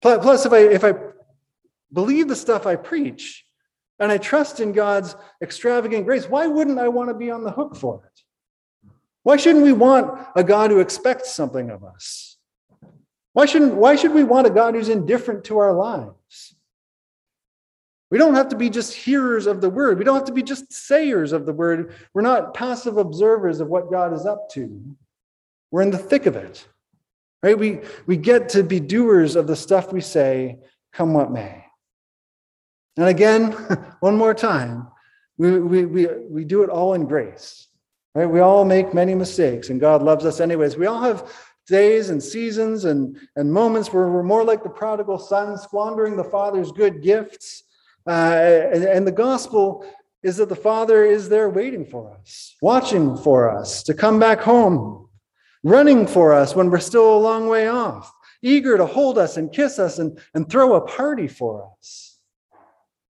Plus, 0.00 0.46
if 0.46 0.52
I 0.52 0.58
if 0.58 0.84
I 0.84 0.94
believe 1.92 2.28
the 2.28 2.36
stuff 2.36 2.66
I 2.66 2.76
preach 2.76 3.44
and 3.98 4.10
I 4.10 4.18
trust 4.18 4.60
in 4.60 4.72
God's 4.72 5.16
extravagant 5.42 6.06
grace, 6.06 6.28
why 6.28 6.46
wouldn't 6.46 6.78
I 6.78 6.88
want 6.88 7.10
to 7.10 7.14
be 7.14 7.30
on 7.30 7.44
the 7.44 7.50
hook 7.50 7.76
for 7.76 8.04
it? 8.04 8.90
Why 9.22 9.36
shouldn't 9.36 9.64
we 9.64 9.72
want 9.72 10.26
a 10.34 10.44
God 10.44 10.70
who 10.70 10.80
expects 10.80 11.32
something 11.32 11.70
of 11.70 11.84
us? 11.84 12.35
Why 13.36 13.44
shouldn't 13.44 13.74
why 13.74 13.96
should 13.96 14.14
we 14.14 14.24
want 14.24 14.46
a 14.46 14.50
God 14.50 14.74
who's 14.74 14.88
indifferent 14.88 15.44
to 15.44 15.58
our 15.58 15.74
lives? 15.74 16.54
We 18.10 18.16
don't 18.16 18.34
have 18.34 18.48
to 18.48 18.56
be 18.56 18.70
just 18.70 18.94
hearers 18.94 19.46
of 19.46 19.60
the 19.60 19.68
word. 19.68 19.98
We 19.98 20.04
don't 20.04 20.14
have 20.14 20.24
to 20.28 20.32
be 20.32 20.42
just 20.42 20.72
sayers 20.72 21.32
of 21.32 21.44
the 21.44 21.52
word. 21.52 21.92
We're 22.14 22.22
not 22.22 22.54
passive 22.54 22.96
observers 22.96 23.60
of 23.60 23.68
what 23.68 23.90
God 23.90 24.14
is 24.14 24.24
up 24.24 24.48
to. 24.52 24.82
We're 25.70 25.82
in 25.82 25.90
the 25.90 25.98
thick 25.98 26.24
of 26.24 26.34
it. 26.34 26.66
Right? 27.42 27.58
We, 27.58 27.80
we 28.06 28.16
get 28.16 28.48
to 28.50 28.62
be 28.62 28.80
doers 28.80 29.36
of 29.36 29.46
the 29.46 29.54
stuff 29.54 29.92
we 29.92 30.00
say, 30.00 30.60
come 30.94 31.12
what 31.12 31.30
may. 31.30 31.62
And 32.96 33.08
again, 33.08 33.52
one 34.00 34.16
more 34.16 34.32
time, 34.32 34.88
we, 35.36 35.60
we, 35.60 35.84
we, 35.84 36.06
we 36.06 36.44
do 36.46 36.62
it 36.62 36.70
all 36.70 36.94
in 36.94 37.04
grace. 37.04 37.68
Right? 38.14 38.24
We 38.24 38.40
all 38.40 38.64
make 38.64 38.94
many 38.94 39.14
mistakes, 39.14 39.68
and 39.68 39.78
God 39.78 40.02
loves 40.02 40.24
us 40.24 40.40
anyways. 40.40 40.78
We 40.78 40.86
all 40.86 41.02
have 41.02 41.30
days 41.66 42.10
and 42.10 42.22
seasons 42.22 42.84
and, 42.84 43.18
and 43.36 43.52
moments 43.52 43.92
where 43.92 44.08
we're 44.08 44.22
more 44.22 44.44
like 44.44 44.62
the 44.62 44.68
prodigal 44.68 45.18
son, 45.18 45.58
squandering 45.58 46.16
the 46.16 46.24
father's 46.24 46.72
good 46.72 47.02
gifts. 47.02 47.64
Uh, 48.06 48.68
and, 48.72 48.84
and 48.84 49.06
the 49.06 49.12
gospel 49.12 49.84
is 50.22 50.36
that 50.36 50.48
the 50.48 50.56
father 50.56 51.04
is 51.04 51.28
there 51.28 51.50
waiting 51.50 51.84
for 51.84 52.12
us, 52.12 52.54
watching 52.62 53.16
for 53.16 53.50
us 53.50 53.82
to 53.82 53.94
come 53.94 54.18
back 54.18 54.40
home 54.40 55.06
running 55.66 56.06
for 56.06 56.32
us 56.32 56.54
when 56.54 56.70
we're 56.70 56.78
still 56.78 57.16
a 57.16 57.18
long 57.18 57.48
way 57.48 57.66
off, 57.66 58.12
eager 58.40 58.76
to 58.76 58.86
hold 58.86 59.18
us 59.18 59.36
and 59.36 59.52
kiss 59.52 59.80
us 59.80 59.98
and, 59.98 60.20
and 60.34 60.48
throw 60.48 60.74
a 60.76 60.86
party 60.86 61.26
for 61.26 61.72
us. 61.76 62.18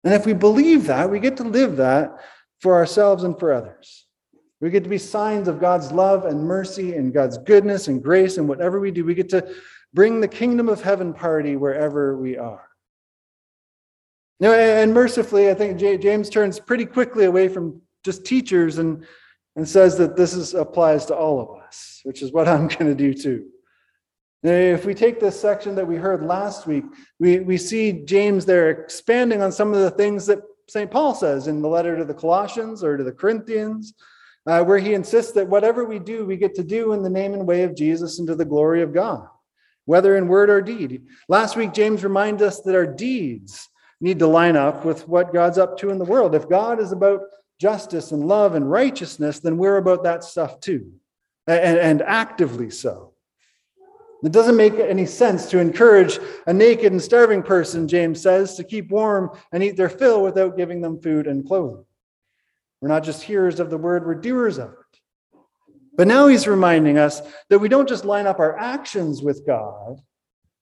And 0.04 0.16
if 0.16 0.26
we 0.26 0.34
believe 0.34 0.88
that, 0.88 1.12
we 1.12 1.20
get 1.20 1.38
to 1.38 1.44
live 1.44 1.78
that 1.78 2.12
for 2.60 2.76
ourselves 2.76 3.24
and 3.24 3.38
for 3.38 3.54
others. 3.54 4.08
We 4.62 4.70
get 4.70 4.84
to 4.84 4.90
be 4.90 4.98
signs 4.98 5.48
of 5.48 5.60
God's 5.60 5.92
love 5.92 6.26
and 6.26 6.44
mercy 6.44 6.96
and 6.96 7.14
God's 7.14 7.38
goodness 7.38 7.88
and 7.88 8.04
grace 8.04 8.38
and 8.38 8.48
whatever 8.48 8.80
we 8.80 8.92
do. 8.92 9.06
We 9.06 9.16
get 9.16 9.30
to 9.30 9.54
bring 9.94 10.20
the 10.20 10.28
kingdom 10.28 10.68
of 10.68 10.82
heaven 10.82 11.14
party 11.14 11.56
wherever 11.56 12.18
we 12.18 12.38
are. 12.38 12.68
Know, 14.42 14.54
and 14.54 14.94
mercifully, 14.94 15.50
I 15.50 15.54
think 15.54 15.80
James 15.80 16.30
turns 16.30 16.60
pretty 16.60 16.86
quickly 16.86 17.26
away 17.26 17.48
from 17.48 17.82
just 18.04 18.26
teachers 18.26 18.78
and 18.78 19.06
and 19.56 19.68
says 19.68 19.98
that 19.98 20.16
this 20.16 20.34
is, 20.34 20.54
applies 20.54 21.06
to 21.08 21.16
all 21.16 21.42
of 21.42 21.62
us, 21.62 22.00
which 22.04 22.22
is 22.22 22.32
what 22.32 22.48
I'm 22.48 22.68
going 22.70 22.86
to 22.86 22.96
do 22.96 23.14
too. 23.14 23.48
If 24.42 24.86
we 24.86 24.94
take 24.94 25.20
this 25.20 25.38
section 25.38 25.76
that 25.76 25.86
we 25.86 25.98
heard 25.98 26.24
last 26.24 26.66
week, 26.66 26.86
we, 27.20 27.42
we 27.42 27.58
see 27.58 27.92
James 28.06 28.46
there 28.46 28.70
expanding 28.70 29.42
on 29.42 29.52
some 29.52 29.74
of 29.74 29.82
the 29.82 29.92
things 29.92 30.26
that 30.28 30.40
St. 30.70 30.90
Paul 30.90 31.14
says 31.14 31.48
in 31.48 31.62
the 31.62 31.68
letter 31.68 31.98
to 31.98 32.06
the 32.06 32.14
Colossians 32.14 32.86
or 32.86 32.96
to 32.96 33.04
the 33.04 33.12
Corinthians, 33.12 33.94
uh, 34.46 34.64
where 34.64 34.80
he 34.80 34.94
insists 34.94 35.32
that 35.34 35.48
whatever 35.48 35.86
we 35.86 36.00
do, 36.00 36.26
we 36.26 36.38
get 36.38 36.56
to 36.56 36.64
do 36.64 36.94
in 36.94 37.04
the 37.04 37.10
name 37.10 37.34
and 37.34 37.48
way 37.48 37.64
of 37.64 37.76
Jesus 37.76 38.20
and 38.20 38.28
to 38.28 38.36
the 38.36 38.46
glory 38.46 38.82
of 38.82 38.94
God, 38.94 39.28
whether 39.86 40.16
in 40.18 40.28
word 40.28 40.50
or 40.50 40.62
deed. 40.62 41.04
Last 41.28 41.56
week, 41.56 41.74
James 41.74 42.04
reminded 42.04 42.46
us 42.46 42.62
that 42.62 42.76
our 42.76 42.88
deeds 42.88 43.68
need 44.02 44.20
to 44.20 44.28
line 44.28 44.56
up 44.56 44.86
with 44.86 45.08
what 45.08 45.34
God's 45.34 45.58
up 45.58 45.78
to 45.80 45.90
in 45.90 46.00
the 46.00 46.06
world. 46.06 46.34
If 46.34 46.50
God 46.50 46.80
is 46.80 46.92
about 46.92 47.22
justice 47.60 48.12
and 48.12 48.26
love 48.26 48.56
and 48.56 48.70
righteousness, 48.70 49.40
then 49.40 49.58
we're 49.58 49.78
about 49.78 50.04
that 50.04 50.24
stuff 50.24 50.60
too, 50.62 50.94
and, 51.48 51.78
and 51.78 52.02
actively 52.02 52.70
so. 52.70 53.14
It 54.24 54.34
doesn't 54.34 54.58
make 54.58 54.74
any 54.74 55.06
sense 55.06 55.50
to 55.50 55.60
encourage 55.60 56.20
a 56.46 56.54
naked 56.54 56.92
and 56.92 57.02
starving 57.02 57.42
person, 57.42 57.88
James 57.88 58.22
says, 58.22 58.56
to 58.56 58.64
keep 58.66 58.90
warm 58.92 59.32
and 59.54 59.64
eat 59.64 59.78
their 59.78 59.90
fill 59.90 60.22
without 60.24 60.58
giving 60.58 60.82
them 60.82 61.02
food 61.02 61.26
and 61.26 61.46
clothing. 61.46 61.86
We're 62.82 62.90
not 62.90 63.04
just 63.04 63.24
hearers 63.24 63.60
of 63.60 63.70
the 63.70 63.78
word, 63.78 64.06
we're 64.06 64.16
doers 64.16 64.58
of 64.58 64.72
it. 64.72 65.00
But 65.96 66.08
now 66.08 66.28
he's 66.28 66.48
reminding 66.48 66.98
us 66.98 67.22
that 67.50 67.60
we 67.60 67.68
don't 67.68 67.90
just 67.90 68.06
line 68.06 68.26
up 68.26 68.40
our 68.40 68.58
actions 68.58 69.22
with 69.22 69.46
God, 69.46 70.02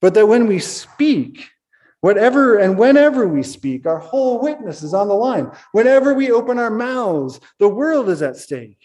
but 0.01 0.15
that 0.15 0.27
when 0.27 0.47
we 0.47 0.59
speak, 0.59 1.47
Whatever 2.01 2.57
and 2.59 2.77
whenever 2.77 3.27
we 3.27 3.41
speak, 3.41 3.87
our 3.87 3.97
whole 3.97 4.39
witness 4.39 4.83
is 4.83 4.93
on 4.93 5.07
the 5.07 5.15
line. 5.15 5.51
Whenever 5.71 6.13
we 6.13 6.31
open 6.31 6.59
our 6.59 6.69
mouths, 6.69 7.39
the 7.57 7.67
world 7.67 8.09
is 8.09 8.21
at 8.21 8.37
stake. 8.37 8.79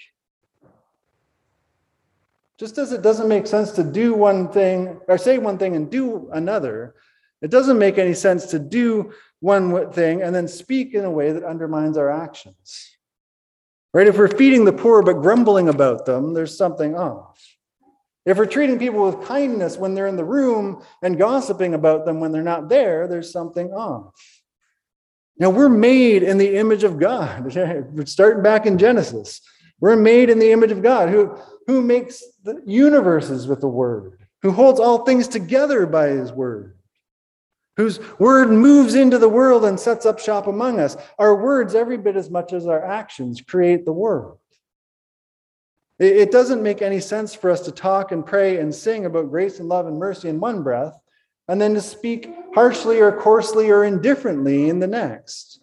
Just 2.58 2.78
as 2.78 2.92
it 2.92 3.02
doesn't 3.02 3.28
make 3.28 3.46
sense 3.46 3.72
to 3.72 3.84
do 3.84 4.14
one 4.14 4.48
thing 4.48 4.98
or 5.08 5.18
say 5.18 5.38
one 5.38 5.58
thing 5.58 5.76
and 5.76 5.90
do 5.90 6.30
another, 6.32 6.94
it 7.42 7.50
doesn't 7.50 7.78
make 7.78 7.98
any 7.98 8.14
sense 8.14 8.46
to 8.46 8.58
do 8.58 9.12
one 9.40 9.90
thing 9.92 10.22
and 10.22 10.34
then 10.34 10.48
speak 10.48 10.94
in 10.94 11.04
a 11.04 11.10
way 11.10 11.32
that 11.32 11.44
undermines 11.44 11.98
our 11.98 12.10
actions. 12.10 12.91
Right? 13.94 14.06
If 14.06 14.16
we're 14.16 14.28
feeding 14.28 14.64
the 14.64 14.72
poor 14.72 15.02
but 15.02 15.20
grumbling 15.20 15.68
about 15.68 16.06
them, 16.06 16.32
there's 16.32 16.56
something 16.56 16.94
off. 16.94 17.42
If 18.24 18.38
we're 18.38 18.46
treating 18.46 18.78
people 18.78 19.04
with 19.04 19.26
kindness 19.26 19.76
when 19.76 19.94
they're 19.94 20.06
in 20.06 20.16
the 20.16 20.24
room 20.24 20.82
and 21.02 21.18
gossiping 21.18 21.74
about 21.74 22.06
them 22.06 22.20
when 22.20 22.32
they're 22.32 22.42
not 22.42 22.68
there, 22.68 23.08
there's 23.08 23.32
something 23.32 23.72
off. 23.72 24.14
Now, 25.38 25.50
we're 25.50 25.68
made 25.68 26.22
in 26.22 26.38
the 26.38 26.56
image 26.56 26.84
of 26.84 26.98
God. 26.98 27.52
Starting 28.08 28.42
back 28.42 28.64
in 28.66 28.78
Genesis. 28.78 29.40
We're 29.80 29.96
made 29.96 30.30
in 30.30 30.38
the 30.38 30.52
image 30.52 30.70
of 30.70 30.82
God 30.82 31.08
who, 31.08 31.36
who 31.66 31.82
makes 31.82 32.22
the 32.44 32.62
universes 32.64 33.48
with 33.48 33.60
the 33.60 33.68
word, 33.68 34.20
who 34.42 34.52
holds 34.52 34.78
all 34.78 35.04
things 35.04 35.26
together 35.26 35.86
by 35.86 36.08
his 36.08 36.30
word, 36.30 36.76
whose 37.76 38.00
word 38.18 38.50
moves 38.50 38.94
into 38.94 39.18
the 39.18 39.28
world 39.28 39.64
and 39.64 39.78
sets 39.78 40.04
up 40.04 40.18
shop 40.18 40.46
among 40.46 40.78
us. 40.78 40.96
Our 41.18 41.34
words, 41.34 41.74
every 41.74 41.96
bit 41.98 42.16
as 42.16 42.30
much 42.30 42.52
as 42.52 42.66
our 42.66 42.84
actions, 42.84 43.40
create 43.40 43.84
the 43.84 43.92
world. 43.92 44.38
It 45.98 46.32
doesn't 46.32 46.62
make 46.62 46.82
any 46.82 47.00
sense 47.00 47.34
for 47.34 47.50
us 47.50 47.60
to 47.62 47.70
talk 47.70 48.12
and 48.12 48.26
pray 48.26 48.58
and 48.58 48.74
sing 48.74 49.06
about 49.06 49.30
grace 49.30 49.60
and 49.60 49.68
love 49.68 49.86
and 49.86 49.98
mercy 49.98 50.28
in 50.28 50.40
one 50.40 50.62
breath, 50.62 50.98
and 51.48 51.60
then 51.60 51.74
to 51.74 51.80
speak 51.80 52.28
harshly 52.54 53.00
or 53.00 53.12
coarsely 53.12 53.70
or 53.70 53.84
indifferently 53.84 54.68
in 54.68 54.80
the 54.80 54.86
next. 54.86 55.60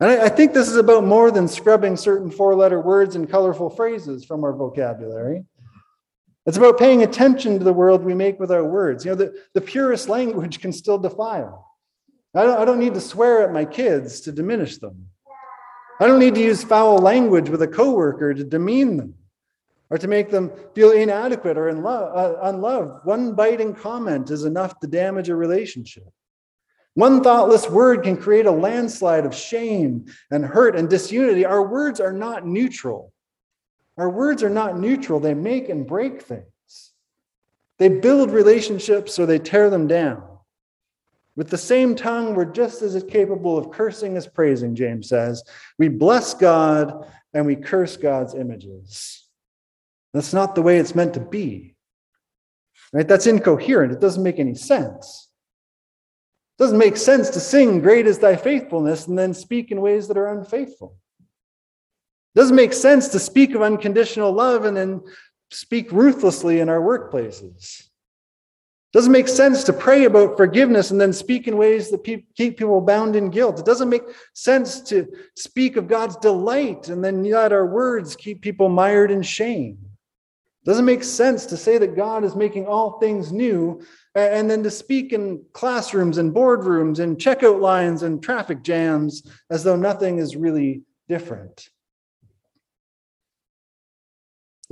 And 0.00 0.10
I 0.10 0.28
think 0.28 0.52
this 0.52 0.68
is 0.68 0.76
about 0.76 1.04
more 1.04 1.30
than 1.30 1.46
scrubbing 1.46 1.96
certain 1.96 2.30
four 2.30 2.56
letter 2.56 2.80
words 2.80 3.14
and 3.14 3.30
colorful 3.30 3.70
phrases 3.70 4.24
from 4.24 4.42
our 4.42 4.52
vocabulary. 4.52 5.44
It's 6.46 6.56
about 6.56 6.78
paying 6.78 7.02
attention 7.02 7.58
to 7.58 7.64
the 7.64 7.72
world 7.72 8.04
we 8.04 8.14
make 8.14 8.40
with 8.40 8.50
our 8.50 8.64
words. 8.64 9.04
You 9.04 9.12
know, 9.12 9.16
the, 9.16 9.34
the 9.54 9.60
purest 9.60 10.08
language 10.08 10.60
can 10.60 10.72
still 10.72 10.98
defile. 10.98 11.68
I 12.34 12.42
don't, 12.42 12.58
I 12.60 12.64
don't 12.64 12.80
need 12.80 12.94
to 12.94 13.00
swear 13.00 13.42
at 13.42 13.52
my 13.52 13.64
kids 13.64 14.20
to 14.22 14.32
diminish 14.32 14.78
them. 14.78 15.06
I 16.00 16.06
don't 16.06 16.18
need 16.18 16.34
to 16.34 16.40
use 16.40 16.64
foul 16.64 16.98
language 16.98 17.48
with 17.48 17.62
a 17.62 17.68
coworker 17.68 18.34
to 18.34 18.42
demean 18.42 18.96
them 18.96 19.14
or 19.90 19.98
to 19.98 20.08
make 20.08 20.30
them 20.30 20.50
feel 20.74 20.90
inadequate 20.90 21.56
or 21.56 21.68
uh, 21.68 22.48
unloved. 22.48 23.04
One 23.04 23.34
biting 23.34 23.74
comment 23.74 24.30
is 24.30 24.44
enough 24.44 24.80
to 24.80 24.88
damage 24.88 25.28
a 25.28 25.36
relationship. 25.36 26.08
One 26.94 27.22
thoughtless 27.22 27.70
word 27.70 28.02
can 28.02 28.16
create 28.16 28.46
a 28.46 28.50
landslide 28.50 29.24
of 29.24 29.34
shame 29.34 30.06
and 30.30 30.44
hurt 30.44 30.76
and 30.76 30.90
disunity. 30.90 31.44
Our 31.44 31.62
words 31.62 32.00
are 32.00 32.12
not 32.12 32.46
neutral. 32.46 33.12
Our 33.98 34.08
words 34.08 34.42
are 34.42 34.50
not 34.50 34.78
neutral. 34.78 35.20
They 35.20 35.34
make 35.34 35.68
and 35.68 35.86
break 35.86 36.22
things. 36.22 36.46
They 37.78 37.88
build 37.88 38.30
relationships 38.30 39.18
or 39.18 39.26
they 39.26 39.38
tear 39.38 39.70
them 39.70 39.86
down. 39.86 40.22
With 41.34 41.48
the 41.48 41.58
same 41.58 41.94
tongue, 41.94 42.34
we're 42.34 42.44
just 42.44 42.82
as 42.82 43.02
capable 43.04 43.56
of 43.56 43.70
cursing 43.70 44.16
as 44.16 44.26
praising, 44.26 44.74
James 44.74 45.08
says. 45.08 45.42
We 45.78 45.88
bless 45.88 46.34
God 46.34 47.06
and 47.32 47.46
we 47.46 47.56
curse 47.56 47.96
God's 47.96 48.34
images. 48.34 49.26
That's 50.12 50.34
not 50.34 50.54
the 50.54 50.62
way 50.62 50.78
it's 50.78 50.94
meant 50.94 51.14
to 51.14 51.20
be. 51.20 51.74
Right? 52.92 53.08
That's 53.08 53.26
incoherent. 53.26 53.92
It 53.92 54.00
doesn't 54.00 54.22
make 54.22 54.38
any 54.38 54.54
sense. 54.54 55.30
It 56.58 56.62
doesn't 56.62 56.78
make 56.78 56.98
sense 56.98 57.30
to 57.30 57.40
sing, 57.40 57.80
Great 57.80 58.06
is 58.06 58.18
thy 58.18 58.36
faithfulness, 58.36 59.06
and 59.06 59.18
then 59.18 59.32
speak 59.32 59.70
in 59.70 59.80
ways 59.80 60.08
that 60.08 60.18
are 60.18 60.38
unfaithful. 60.38 60.98
Doesn't 62.34 62.56
make 62.56 62.72
sense 62.72 63.08
to 63.08 63.18
speak 63.18 63.54
of 63.54 63.62
unconditional 63.62 64.32
love 64.32 64.64
and 64.64 64.76
then 64.76 65.02
speak 65.50 65.92
ruthlessly 65.92 66.60
in 66.60 66.68
our 66.68 66.80
workplaces. 66.80 67.88
Doesn't 68.92 69.12
make 69.12 69.28
sense 69.28 69.64
to 69.64 69.72
pray 69.72 70.04
about 70.04 70.36
forgiveness 70.36 70.90
and 70.90 71.00
then 71.00 71.14
speak 71.14 71.48
in 71.48 71.56
ways 71.56 71.90
that 71.90 72.04
keep 72.04 72.34
people 72.36 72.80
bound 72.82 73.16
in 73.16 73.30
guilt. 73.30 73.58
It 73.58 73.64
doesn't 73.64 73.88
make 73.88 74.02
sense 74.34 74.80
to 74.82 75.08
speak 75.34 75.76
of 75.76 75.88
God's 75.88 76.16
delight 76.16 76.88
and 76.88 77.02
then 77.02 77.24
let 77.24 77.52
our 77.52 77.66
words 77.66 78.16
keep 78.16 78.42
people 78.42 78.68
mired 78.68 79.10
in 79.10 79.22
shame. 79.22 79.78
Doesn't 80.64 80.84
make 80.84 81.02
sense 81.02 81.46
to 81.46 81.56
say 81.56 81.78
that 81.78 81.96
God 81.96 82.22
is 82.22 82.36
making 82.36 82.66
all 82.66 82.98
things 83.00 83.32
new 83.32 83.82
and 84.14 84.50
then 84.50 84.62
to 84.62 84.70
speak 84.70 85.12
in 85.12 85.42
classrooms 85.54 86.18
and 86.18 86.34
boardrooms 86.34 86.98
and 86.98 87.16
checkout 87.16 87.60
lines 87.60 88.02
and 88.02 88.22
traffic 88.22 88.62
jams 88.62 89.22
as 89.50 89.64
though 89.64 89.76
nothing 89.76 90.18
is 90.18 90.36
really 90.36 90.82
different. 91.08 91.68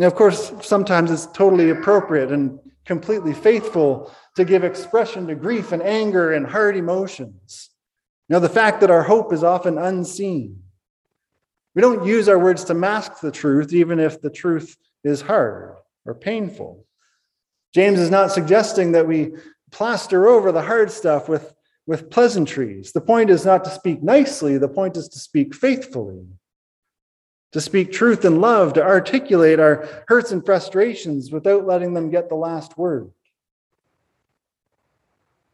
Now, 0.00 0.06
of 0.06 0.14
course, 0.14 0.50
sometimes 0.62 1.10
it's 1.10 1.26
totally 1.26 1.68
appropriate 1.68 2.32
and 2.32 2.58
completely 2.86 3.34
faithful 3.34 4.10
to 4.34 4.46
give 4.46 4.64
expression 4.64 5.26
to 5.26 5.34
grief 5.34 5.72
and 5.72 5.82
anger 5.82 6.32
and 6.32 6.46
hard 6.46 6.74
emotions. 6.74 7.68
Now, 8.26 8.38
the 8.38 8.48
fact 8.48 8.80
that 8.80 8.90
our 8.90 9.02
hope 9.02 9.30
is 9.30 9.44
often 9.44 9.76
unseen. 9.76 10.62
We 11.74 11.82
don't 11.82 12.06
use 12.06 12.30
our 12.30 12.38
words 12.38 12.64
to 12.64 12.74
mask 12.74 13.20
the 13.20 13.30
truth, 13.30 13.74
even 13.74 14.00
if 14.00 14.22
the 14.22 14.30
truth 14.30 14.74
is 15.04 15.20
hard 15.20 15.76
or 16.06 16.14
painful. 16.14 16.86
James 17.74 17.98
is 17.98 18.10
not 18.10 18.32
suggesting 18.32 18.92
that 18.92 19.06
we 19.06 19.34
plaster 19.70 20.28
over 20.28 20.50
the 20.50 20.62
hard 20.62 20.90
stuff 20.90 21.28
with, 21.28 21.52
with 21.86 22.08
pleasantries. 22.08 22.92
The 22.92 23.02
point 23.02 23.28
is 23.28 23.44
not 23.44 23.64
to 23.64 23.70
speak 23.70 24.02
nicely, 24.02 24.56
the 24.56 24.66
point 24.66 24.96
is 24.96 25.08
to 25.08 25.18
speak 25.18 25.54
faithfully 25.54 26.24
to 27.52 27.60
speak 27.60 27.92
truth 27.92 28.24
and 28.24 28.40
love, 28.40 28.72
to 28.74 28.82
articulate 28.82 29.58
our 29.58 29.88
hurts 30.08 30.32
and 30.32 30.44
frustrations 30.44 31.32
without 31.32 31.66
letting 31.66 31.94
them 31.94 32.10
get 32.10 32.28
the 32.28 32.34
last 32.34 32.78
word. 32.78 33.10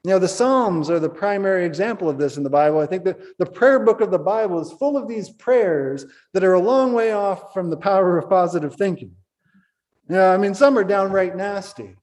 You 0.04 0.12
know, 0.12 0.18
the 0.20 0.28
Psalms 0.28 0.88
are 0.88 1.00
the 1.00 1.08
primary 1.08 1.64
example 1.64 2.08
of 2.08 2.16
this 2.16 2.36
in 2.36 2.44
the 2.44 2.50
Bible. 2.50 2.78
I 2.78 2.86
think 2.86 3.02
that 3.04 3.18
the 3.38 3.46
prayer 3.46 3.80
book 3.80 4.00
of 4.00 4.12
the 4.12 4.18
Bible 4.20 4.60
is 4.60 4.70
full 4.70 4.96
of 4.96 5.08
these 5.08 5.30
prayers 5.30 6.06
that 6.32 6.44
are 6.44 6.54
a 6.54 6.60
long 6.60 6.92
way 6.92 7.12
off 7.12 7.52
from 7.52 7.70
the 7.70 7.76
power 7.76 8.16
of 8.16 8.28
positive 8.28 8.76
thinking. 8.76 9.10
Yeah, 10.08 10.30
I 10.30 10.36
mean, 10.36 10.54
some 10.54 10.78
are 10.78 10.84
downright 10.84 11.34
nasty. 11.34 11.96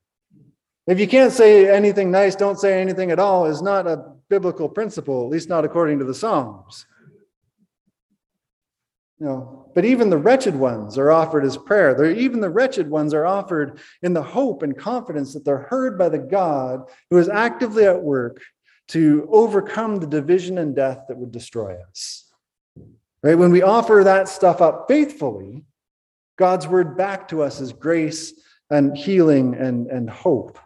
If 0.85 0.99
you 0.99 1.07
can't 1.07 1.31
say 1.31 1.73
anything 1.73 2.11
nice, 2.11 2.35
don't 2.35 2.59
say 2.59 2.81
anything 2.81 3.11
at 3.11 3.19
all 3.19 3.45
is 3.45 3.61
not 3.61 3.87
a 3.87 4.03
biblical 4.27 4.67
principle, 4.67 5.23
at 5.23 5.29
least 5.29 5.47
not 5.47 5.63
according 5.63 5.99
to 5.99 6.05
the 6.05 6.13
Psalms. 6.13 6.85
You 9.23 9.29
know, 9.29 9.71
but 9.73 9.85
even 9.85 10.09
the 10.09 10.17
wretched 10.17 10.53
ones 10.53 10.97
are 10.97 11.09
offered 11.09 11.45
as 11.45 11.55
prayer. 11.55 11.93
They're, 11.93 12.11
even 12.11 12.41
the 12.41 12.49
wretched 12.49 12.89
ones 12.89 13.13
are 13.13 13.25
offered 13.25 13.79
in 14.01 14.13
the 14.13 14.21
hope 14.21 14.63
and 14.63 14.77
confidence 14.77 15.33
that 15.33 15.45
they're 15.45 15.65
heard 15.69 15.97
by 15.97 16.09
the 16.09 16.19
God 16.19 16.81
who 17.09 17.17
is 17.17 17.29
actively 17.29 17.85
at 17.85 18.03
work 18.03 18.41
to 18.89 19.25
overcome 19.31 19.95
the 19.95 20.07
division 20.07 20.57
and 20.57 20.75
death 20.75 21.05
that 21.07 21.15
would 21.15 21.31
destroy 21.31 21.77
us. 21.89 22.29
Right? 23.23 23.37
When 23.37 23.53
we 23.53 23.61
offer 23.61 24.01
that 24.03 24.27
stuff 24.27 24.59
up 24.59 24.89
faithfully, 24.89 25.63
God's 26.37 26.67
word 26.67 26.97
back 26.97 27.29
to 27.29 27.43
us 27.43 27.61
is 27.61 27.71
grace 27.71 28.33
and 28.69 28.97
healing 28.97 29.55
and, 29.55 29.87
and 29.87 30.09
hope. 30.09 30.59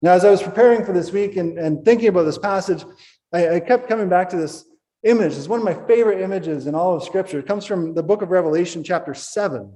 Now, 0.00 0.12
as 0.12 0.24
I 0.24 0.30
was 0.30 0.42
preparing 0.42 0.82
for 0.82 0.94
this 0.94 1.12
week 1.12 1.36
and, 1.36 1.58
and 1.58 1.84
thinking 1.84 2.08
about 2.08 2.22
this 2.22 2.38
passage, 2.38 2.86
I, 3.34 3.56
I 3.56 3.60
kept 3.60 3.86
coming 3.86 4.08
back 4.08 4.30
to 4.30 4.38
this 4.38 4.64
image. 5.02 5.36
It's 5.36 5.48
one 5.48 5.60
of 5.60 5.64
my 5.64 5.86
favorite 5.86 6.20
images 6.20 6.66
in 6.66 6.74
all 6.74 6.96
of 6.96 7.04
Scripture. 7.04 7.38
It 7.38 7.46
comes 7.46 7.64
from 7.64 7.94
the 7.94 8.02
book 8.02 8.22
of 8.22 8.30
Revelation, 8.30 8.82
chapter 8.82 9.14
7. 9.14 9.72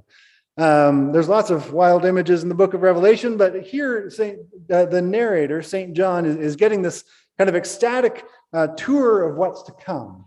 Um, 0.58 1.12
there's 1.12 1.28
lots 1.28 1.50
of 1.50 1.72
wild 1.72 2.04
images 2.04 2.42
in 2.42 2.48
the 2.48 2.54
book 2.54 2.74
of 2.74 2.82
Revelation, 2.82 3.36
but 3.36 3.62
here, 3.62 4.10
Saint, 4.10 4.40
uh, 4.70 4.84
the 4.84 5.00
narrator, 5.00 5.62
St. 5.62 5.94
John, 5.94 6.26
is, 6.26 6.36
is, 6.36 6.56
getting 6.56 6.82
this 6.82 7.04
kind 7.38 7.48
of 7.48 7.56
ecstatic 7.56 8.24
uh, 8.52 8.66
tour 8.68 9.26
of 9.28 9.36
what's 9.36 9.62
to 9.62 9.72
come. 9.72 10.26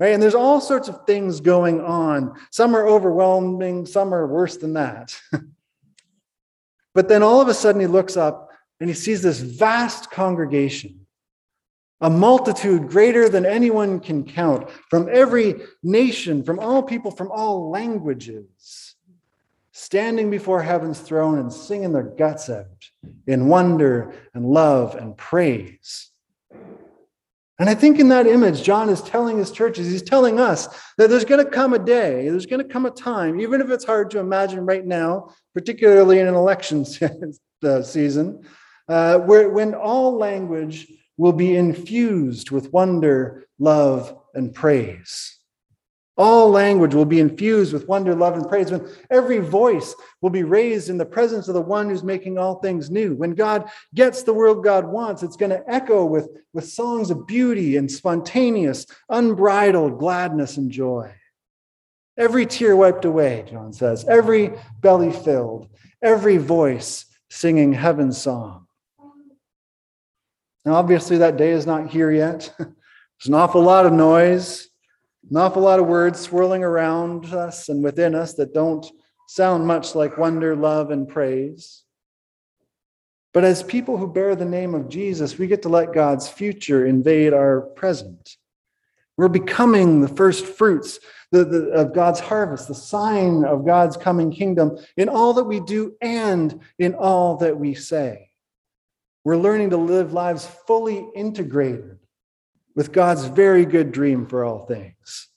Right? 0.00 0.12
And 0.12 0.20
there's 0.20 0.34
all 0.34 0.60
sorts 0.60 0.88
of 0.88 1.06
things 1.06 1.40
going 1.40 1.80
on. 1.80 2.34
Some 2.50 2.74
are 2.74 2.88
overwhelming, 2.88 3.86
some 3.86 4.12
are 4.12 4.26
worse 4.26 4.56
than 4.56 4.72
that. 4.72 5.16
but 6.94 7.08
then 7.08 7.22
all 7.22 7.40
of 7.40 7.46
a 7.46 7.54
sudden 7.54 7.80
he 7.80 7.86
looks 7.86 8.16
up 8.16 8.50
and 8.80 8.90
he 8.90 8.94
sees 8.94 9.22
this 9.22 9.38
vast 9.38 10.10
congregation 10.10 11.03
a 12.00 12.10
multitude 12.10 12.88
greater 12.88 13.28
than 13.28 13.46
anyone 13.46 14.00
can 14.00 14.24
count, 14.24 14.68
from 14.90 15.08
every 15.10 15.54
nation, 15.82 16.42
from 16.42 16.58
all 16.58 16.82
people, 16.82 17.10
from 17.10 17.30
all 17.30 17.70
languages, 17.70 18.94
standing 19.72 20.30
before 20.30 20.62
heaven's 20.62 21.00
throne 21.00 21.38
and 21.38 21.52
singing 21.52 21.92
their 21.92 22.02
guts 22.02 22.50
out 22.50 22.90
in 23.26 23.48
wonder 23.48 24.12
and 24.34 24.46
love 24.46 24.94
and 24.96 25.16
praise. 25.16 26.10
And 27.58 27.70
I 27.70 27.74
think 27.74 28.00
in 28.00 28.08
that 28.08 28.26
image, 28.26 28.64
John 28.64 28.88
is 28.88 29.00
telling 29.00 29.38
his 29.38 29.52
churches, 29.52 29.90
he's 29.90 30.02
telling 30.02 30.40
us 30.40 30.68
that 30.98 31.08
there's 31.08 31.24
going 31.24 31.44
to 31.44 31.50
come 31.50 31.72
a 31.72 31.78
day, 31.78 32.28
there's 32.28 32.46
going 32.46 32.62
to 32.62 32.68
come 32.68 32.84
a 32.84 32.90
time, 32.90 33.40
even 33.40 33.60
if 33.60 33.70
it's 33.70 33.84
hard 33.84 34.10
to 34.10 34.18
imagine 34.18 34.66
right 34.66 34.84
now, 34.84 35.30
particularly 35.54 36.18
in 36.18 36.26
an 36.26 36.34
election 36.34 36.84
season, 37.84 38.44
uh, 38.88 39.18
where 39.18 39.50
when 39.50 39.72
all 39.74 40.16
language 40.16 40.88
will 41.16 41.32
be 41.32 41.56
infused 41.56 42.50
with 42.50 42.72
wonder, 42.72 43.46
love, 43.58 44.16
and 44.34 44.52
praise. 44.54 45.38
All 46.16 46.50
language 46.50 46.94
will 46.94 47.04
be 47.04 47.18
infused 47.18 47.72
with 47.72 47.88
wonder, 47.88 48.14
love, 48.14 48.34
and 48.34 48.48
praise. 48.48 48.70
When 48.70 48.88
every 49.10 49.38
voice 49.38 49.94
will 50.20 50.30
be 50.30 50.44
raised 50.44 50.88
in 50.88 50.96
the 50.96 51.04
presence 51.04 51.48
of 51.48 51.54
the 51.54 51.60
one 51.60 51.88
who's 51.88 52.04
making 52.04 52.38
all 52.38 52.60
things 52.60 52.88
new. 52.88 53.16
When 53.16 53.34
God 53.34 53.68
gets 53.94 54.22
the 54.22 54.32
world 54.32 54.62
God 54.62 54.86
wants, 54.86 55.24
it's 55.24 55.36
going 55.36 55.50
to 55.50 55.64
echo 55.68 56.04
with, 56.04 56.28
with 56.52 56.68
songs 56.68 57.10
of 57.10 57.26
beauty 57.26 57.76
and 57.76 57.90
spontaneous, 57.90 58.86
unbridled 59.08 59.98
gladness 59.98 60.56
and 60.56 60.70
joy. 60.70 61.12
Every 62.16 62.46
tear 62.46 62.76
wiped 62.76 63.04
away, 63.04 63.44
John 63.50 63.72
says, 63.72 64.04
every 64.08 64.52
belly 64.80 65.10
filled, 65.10 65.68
every 66.00 66.36
voice 66.36 67.06
singing 67.28 67.72
heaven's 67.72 68.22
song. 68.22 68.68
Now, 70.64 70.74
obviously, 70.74 71.18
that 71.18 71.36
day 71.36 71.50
is 71.50 71.66
not 71.66 71.90
here 71.90 72.10
yet. 72.10 72.52
There's 72.58 73.26
an 73.26 73.34
awful 73.34 73.62
lot 73.62 73.86
of 73.86 73.92
noise, 73.92 74.68
an 75.30 75.36
awful 75.36 75.62
lot 75.62 75.78
of 75.78 75.86
words 75.86 76.20
swirling 76.20 76.64
around 76.64 77.26
us 77.26 77.68
and 77.68 77.84
within 77.84 78.14
us 78.14 78.34
that 78.34 78.54
don't 78.54 78.86
sound 79.28 79.66
much 79.66 79.94
like 79.94 80.18
wonder, 80.18 80.56
love, 80.56 80.90
and 80.90 81.08
praise. 81.08 81.84
But 83.32 83.44
as 83.44 83.62
people 83.62 83.96
who 83.96 84.06
bear 84.06 84.36
the 84.36 84.44
name 84.44 84.74
of 84.74 84.88
Jesus, 84.88 85.38
we 85.38 85.48
get 85.48 85.62
to 85.62 85.68
let 85.68 85.92
God's 85.92 86.28
future 86.28 86.86
invade 86.86 87.34
our 87.34 87.62
present. 87.62 88.36
We're 89.16 89.28
becoming 89.28 90.00
the 90.00 90.08
first 90.08 90.46
fruits 90.46 90.98
of 91.32 91.94
God's 91.94 92.20
harvest, 92.20 92.68
the 92.68 92.74
sign 92.74 93.44
of 93.44 93.66
God's 93.66 93.96
coming 93.96 94.30
kingdom 94.30 94.78
in 94.96 95.08
all 95.08 95.34
that 95.34 95.44
we 95.44 95.60
do 95.60 95.94
and 96.00 96.60
in 96.78 96.94
all 96.94 97.36
that 97.38 97.58
we 97.58 97.74
say. 97.74 98.23
We're 99.24 99.38
learning 99.38 99.70
to 99.70 99.78
live 99.78 100.12
lives 100.12 100.46
fully 100.66 101.08
integrated 101.14 101.98
with 102.76 102.92
God's 102.92 103.24
very 103.24 103.64
good 103.64 103.90
dream 103.90 104.26
for 104.26 104.44
all 104.44 104.66
things. 104.66 105.28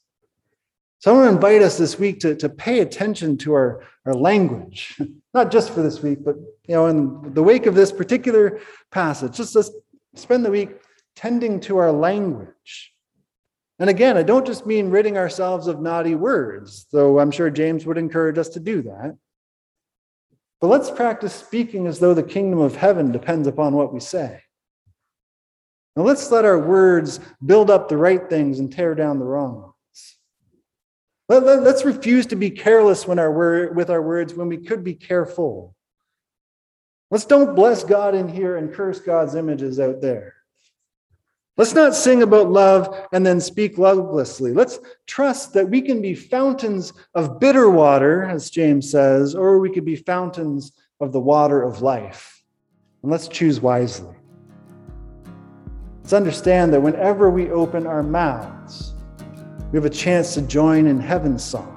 So 1.00 1.12
I 1.12 1.18
want 1.18 1.30
to 1.30 1.36
invite 1.36 1.62
us 1.62 1.78
this 1.78 1.98
week 1.98 2.20
to, 2.22 2.36
to 2.36 2.50
pay 2.50 2.80
attention 2.80 3.38
to 3.40 3.54
our, 3.54 3.84
our 4.06 4.14
language, 4.14 5.00
not 5.34 5.52
just 5.52 5.72
for 5.72 5.82
this 5.82 6.02
week, 6.02 6.20
but 6.26 6.36
you 6.68 6.76
know, 6.76 6.88
in 6.88 7.34
the 7.34 7.44
wake 7.44 7.66
of 7.66 7.76
this 7.76 7.92
particular 7.92 8.60
passage, 8.92 9.38
just 9.38 9.56
let's 9.56 9.72
spend 10.16 10.44
the 10.44 10.52
week 10.52 10.72
tending 11.16 11.60
to 11.62 11.78
our 11.78 11.92
language. 11.92 12.94
And 13.80 13.90
again, 13.90 14.18
I 14.18 14.24
don't 14.24 14.46
just 14.46 14.66
mean 14.66 14.90
ridding 14.90 15.18
ourselves 15.18 15.68
of 15.68 15.80
naughty 15.80 16.16
words, 16.16 16.88
though 16.92 17.20
I'm 17.20 17.32
sure 17.32 17.52
James 17.52 17.86
would 17.86 17.98
encourage 17.98 18.40
us 18.40 18.50
to 18.50 18.60
do 18.60 18.82
that. 18.82 19.16
But 20.60 20.68
let's 20.68 20.90
practice 20.90 21.34
speaking 21.34 21.86
as 21.86 22.00
though 22.00 22.14
the 22.14 22.24
kingdom 22.24 22.60
of 22.60 22.76
heaven 22.76 23.12
depends 23.12 23.48
upon 23.48 23.74
what 23.74 23.94
we 23.94 24.00
say. 24.00 24.42
Now 25.96 26.04
let's 26.04 26.32
let 26.32 26.46
our 26.46 26.60
words 26.60 27.20
build 27.46 27.70
up 27.70 27.90
the 27.90 27.98
right 27.98 28.28
things 28.30 28.60
and 28.60 28.72
tear 28.72 28.96
down 28.96 29.20
the 29.20 29.26
wrong 29.26 29.62
ones. 29.62 30.18
Let, 31.30 31.44
let, 31.44 31.64
let's 31.64 31.86
refuse 31.86 32.26
to 32.28 32.36
be 32.36 32.50
careless 32.50 33.08
when 33.08 33.20
our 33.20 33.32
word, 33.32 33.76
with 33.76 33.90
our 33.90 34.02
words 34.02 34.34
when 34.34 34.48
we 34.48 34.58
could 34.58 34.84
be 34.84 34.94
careful. 34.94 35.76
Let's 37.12 37.26
don't 37.26 37.56
bless 37.56 37.84
God 37.84 38.16
in 38.16 38.28
here 38.28 38.58
and 38.58 38.74
curse 38.74 39.00
God's 39.00 39.36
images 39.36 39.80
out 39.80 40.02
there. 40.02 40.37
Let's 41.58 41.74
not 41.74 41.96
sing 41.96 42.22
about 42.22 42.52
love 42.52 43.08
and 43.12 43.26
then 43.26 43.42
speak 43.42 43.80
lovelessly. 43.80 44.54
Let's 44.54 44.78
trust 45.08 45.54
that 45.54 45.68
we 45.68 45.82
can 45.82 46.04
be 46.04 46.14
fountains 46.14 46.94
of 47.16 47.40
bitter 47.40 47.68
water, 47.68 48.26
as 48.26 48.52
James 48.52 48.92
says, 48.92 49.34
or 49.34 49.58
we 49.58 49.72
could 49.72 49.84
be 49.84 49.96
fountains 49.96 50.74
of 51.00 51.12
the 51.12 51.20
water 51.20 51.64
of 51.64 51.82
life. 51.82 52.44
And 53.02 53.12
let's 53.12 53.28
choose 53.28 53.60
wisely. 53.60 54.16
Let's 56.04 56.14
understand 56.14 56.72
that 56.74 56.82
whenever 56.82 57.32
we 57.32 57.50
open 57.50 57.88
our 57.88 58.04
mouths, 58.04 58.94
we 59.72 59.78
have 59.78 59.86
a 59.86 59.90
chance 59.90 60.36
to 60.36 60.44
join 60.44 60.86
in 60.86 61.00
heaven's 61.00 61.44
song. 61.44 61.74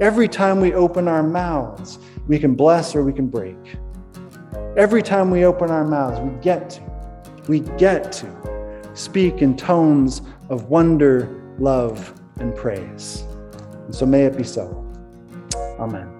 Every 0.00 0.26
time 0.26 0.60
we 0.60 0.74
open 0.74 1.06
our 1.06 1.22
mouths, 1.22 2.00
we 2.26 2.36
can 2.36 2.56
bless 2.56 2.96
or 2.96 3.04
we 3.04 3.12
can 3.12 3.28
break. 3.28 3.76
Every 4.76 5.02
time 5.04 5.30
we 5.30 5.44
open 5.44 5.70
our 5.70 5.84
mouths, 5.84 6.18
we 6.18 6.36
get 6.42 6.68
to, 6.70 6.82
we 7.46 7.60
get 7.60 8.10
to 8.10 8.55
speak 8.96 9.42
in 9.42 9.56
tones 9.56 10.22
of 10.48 10.64
wonder, 10.64 11.28
love, 11.58 12.18
and 12.40 12.54
praise. 12.56 13.24
And 13.84 13.94
so 13.94 14.06
may 14.06 14.24
it 14.24 14.36
be 14.36 14.44
so. 14.44 14.82
Amen. 15.78 16.15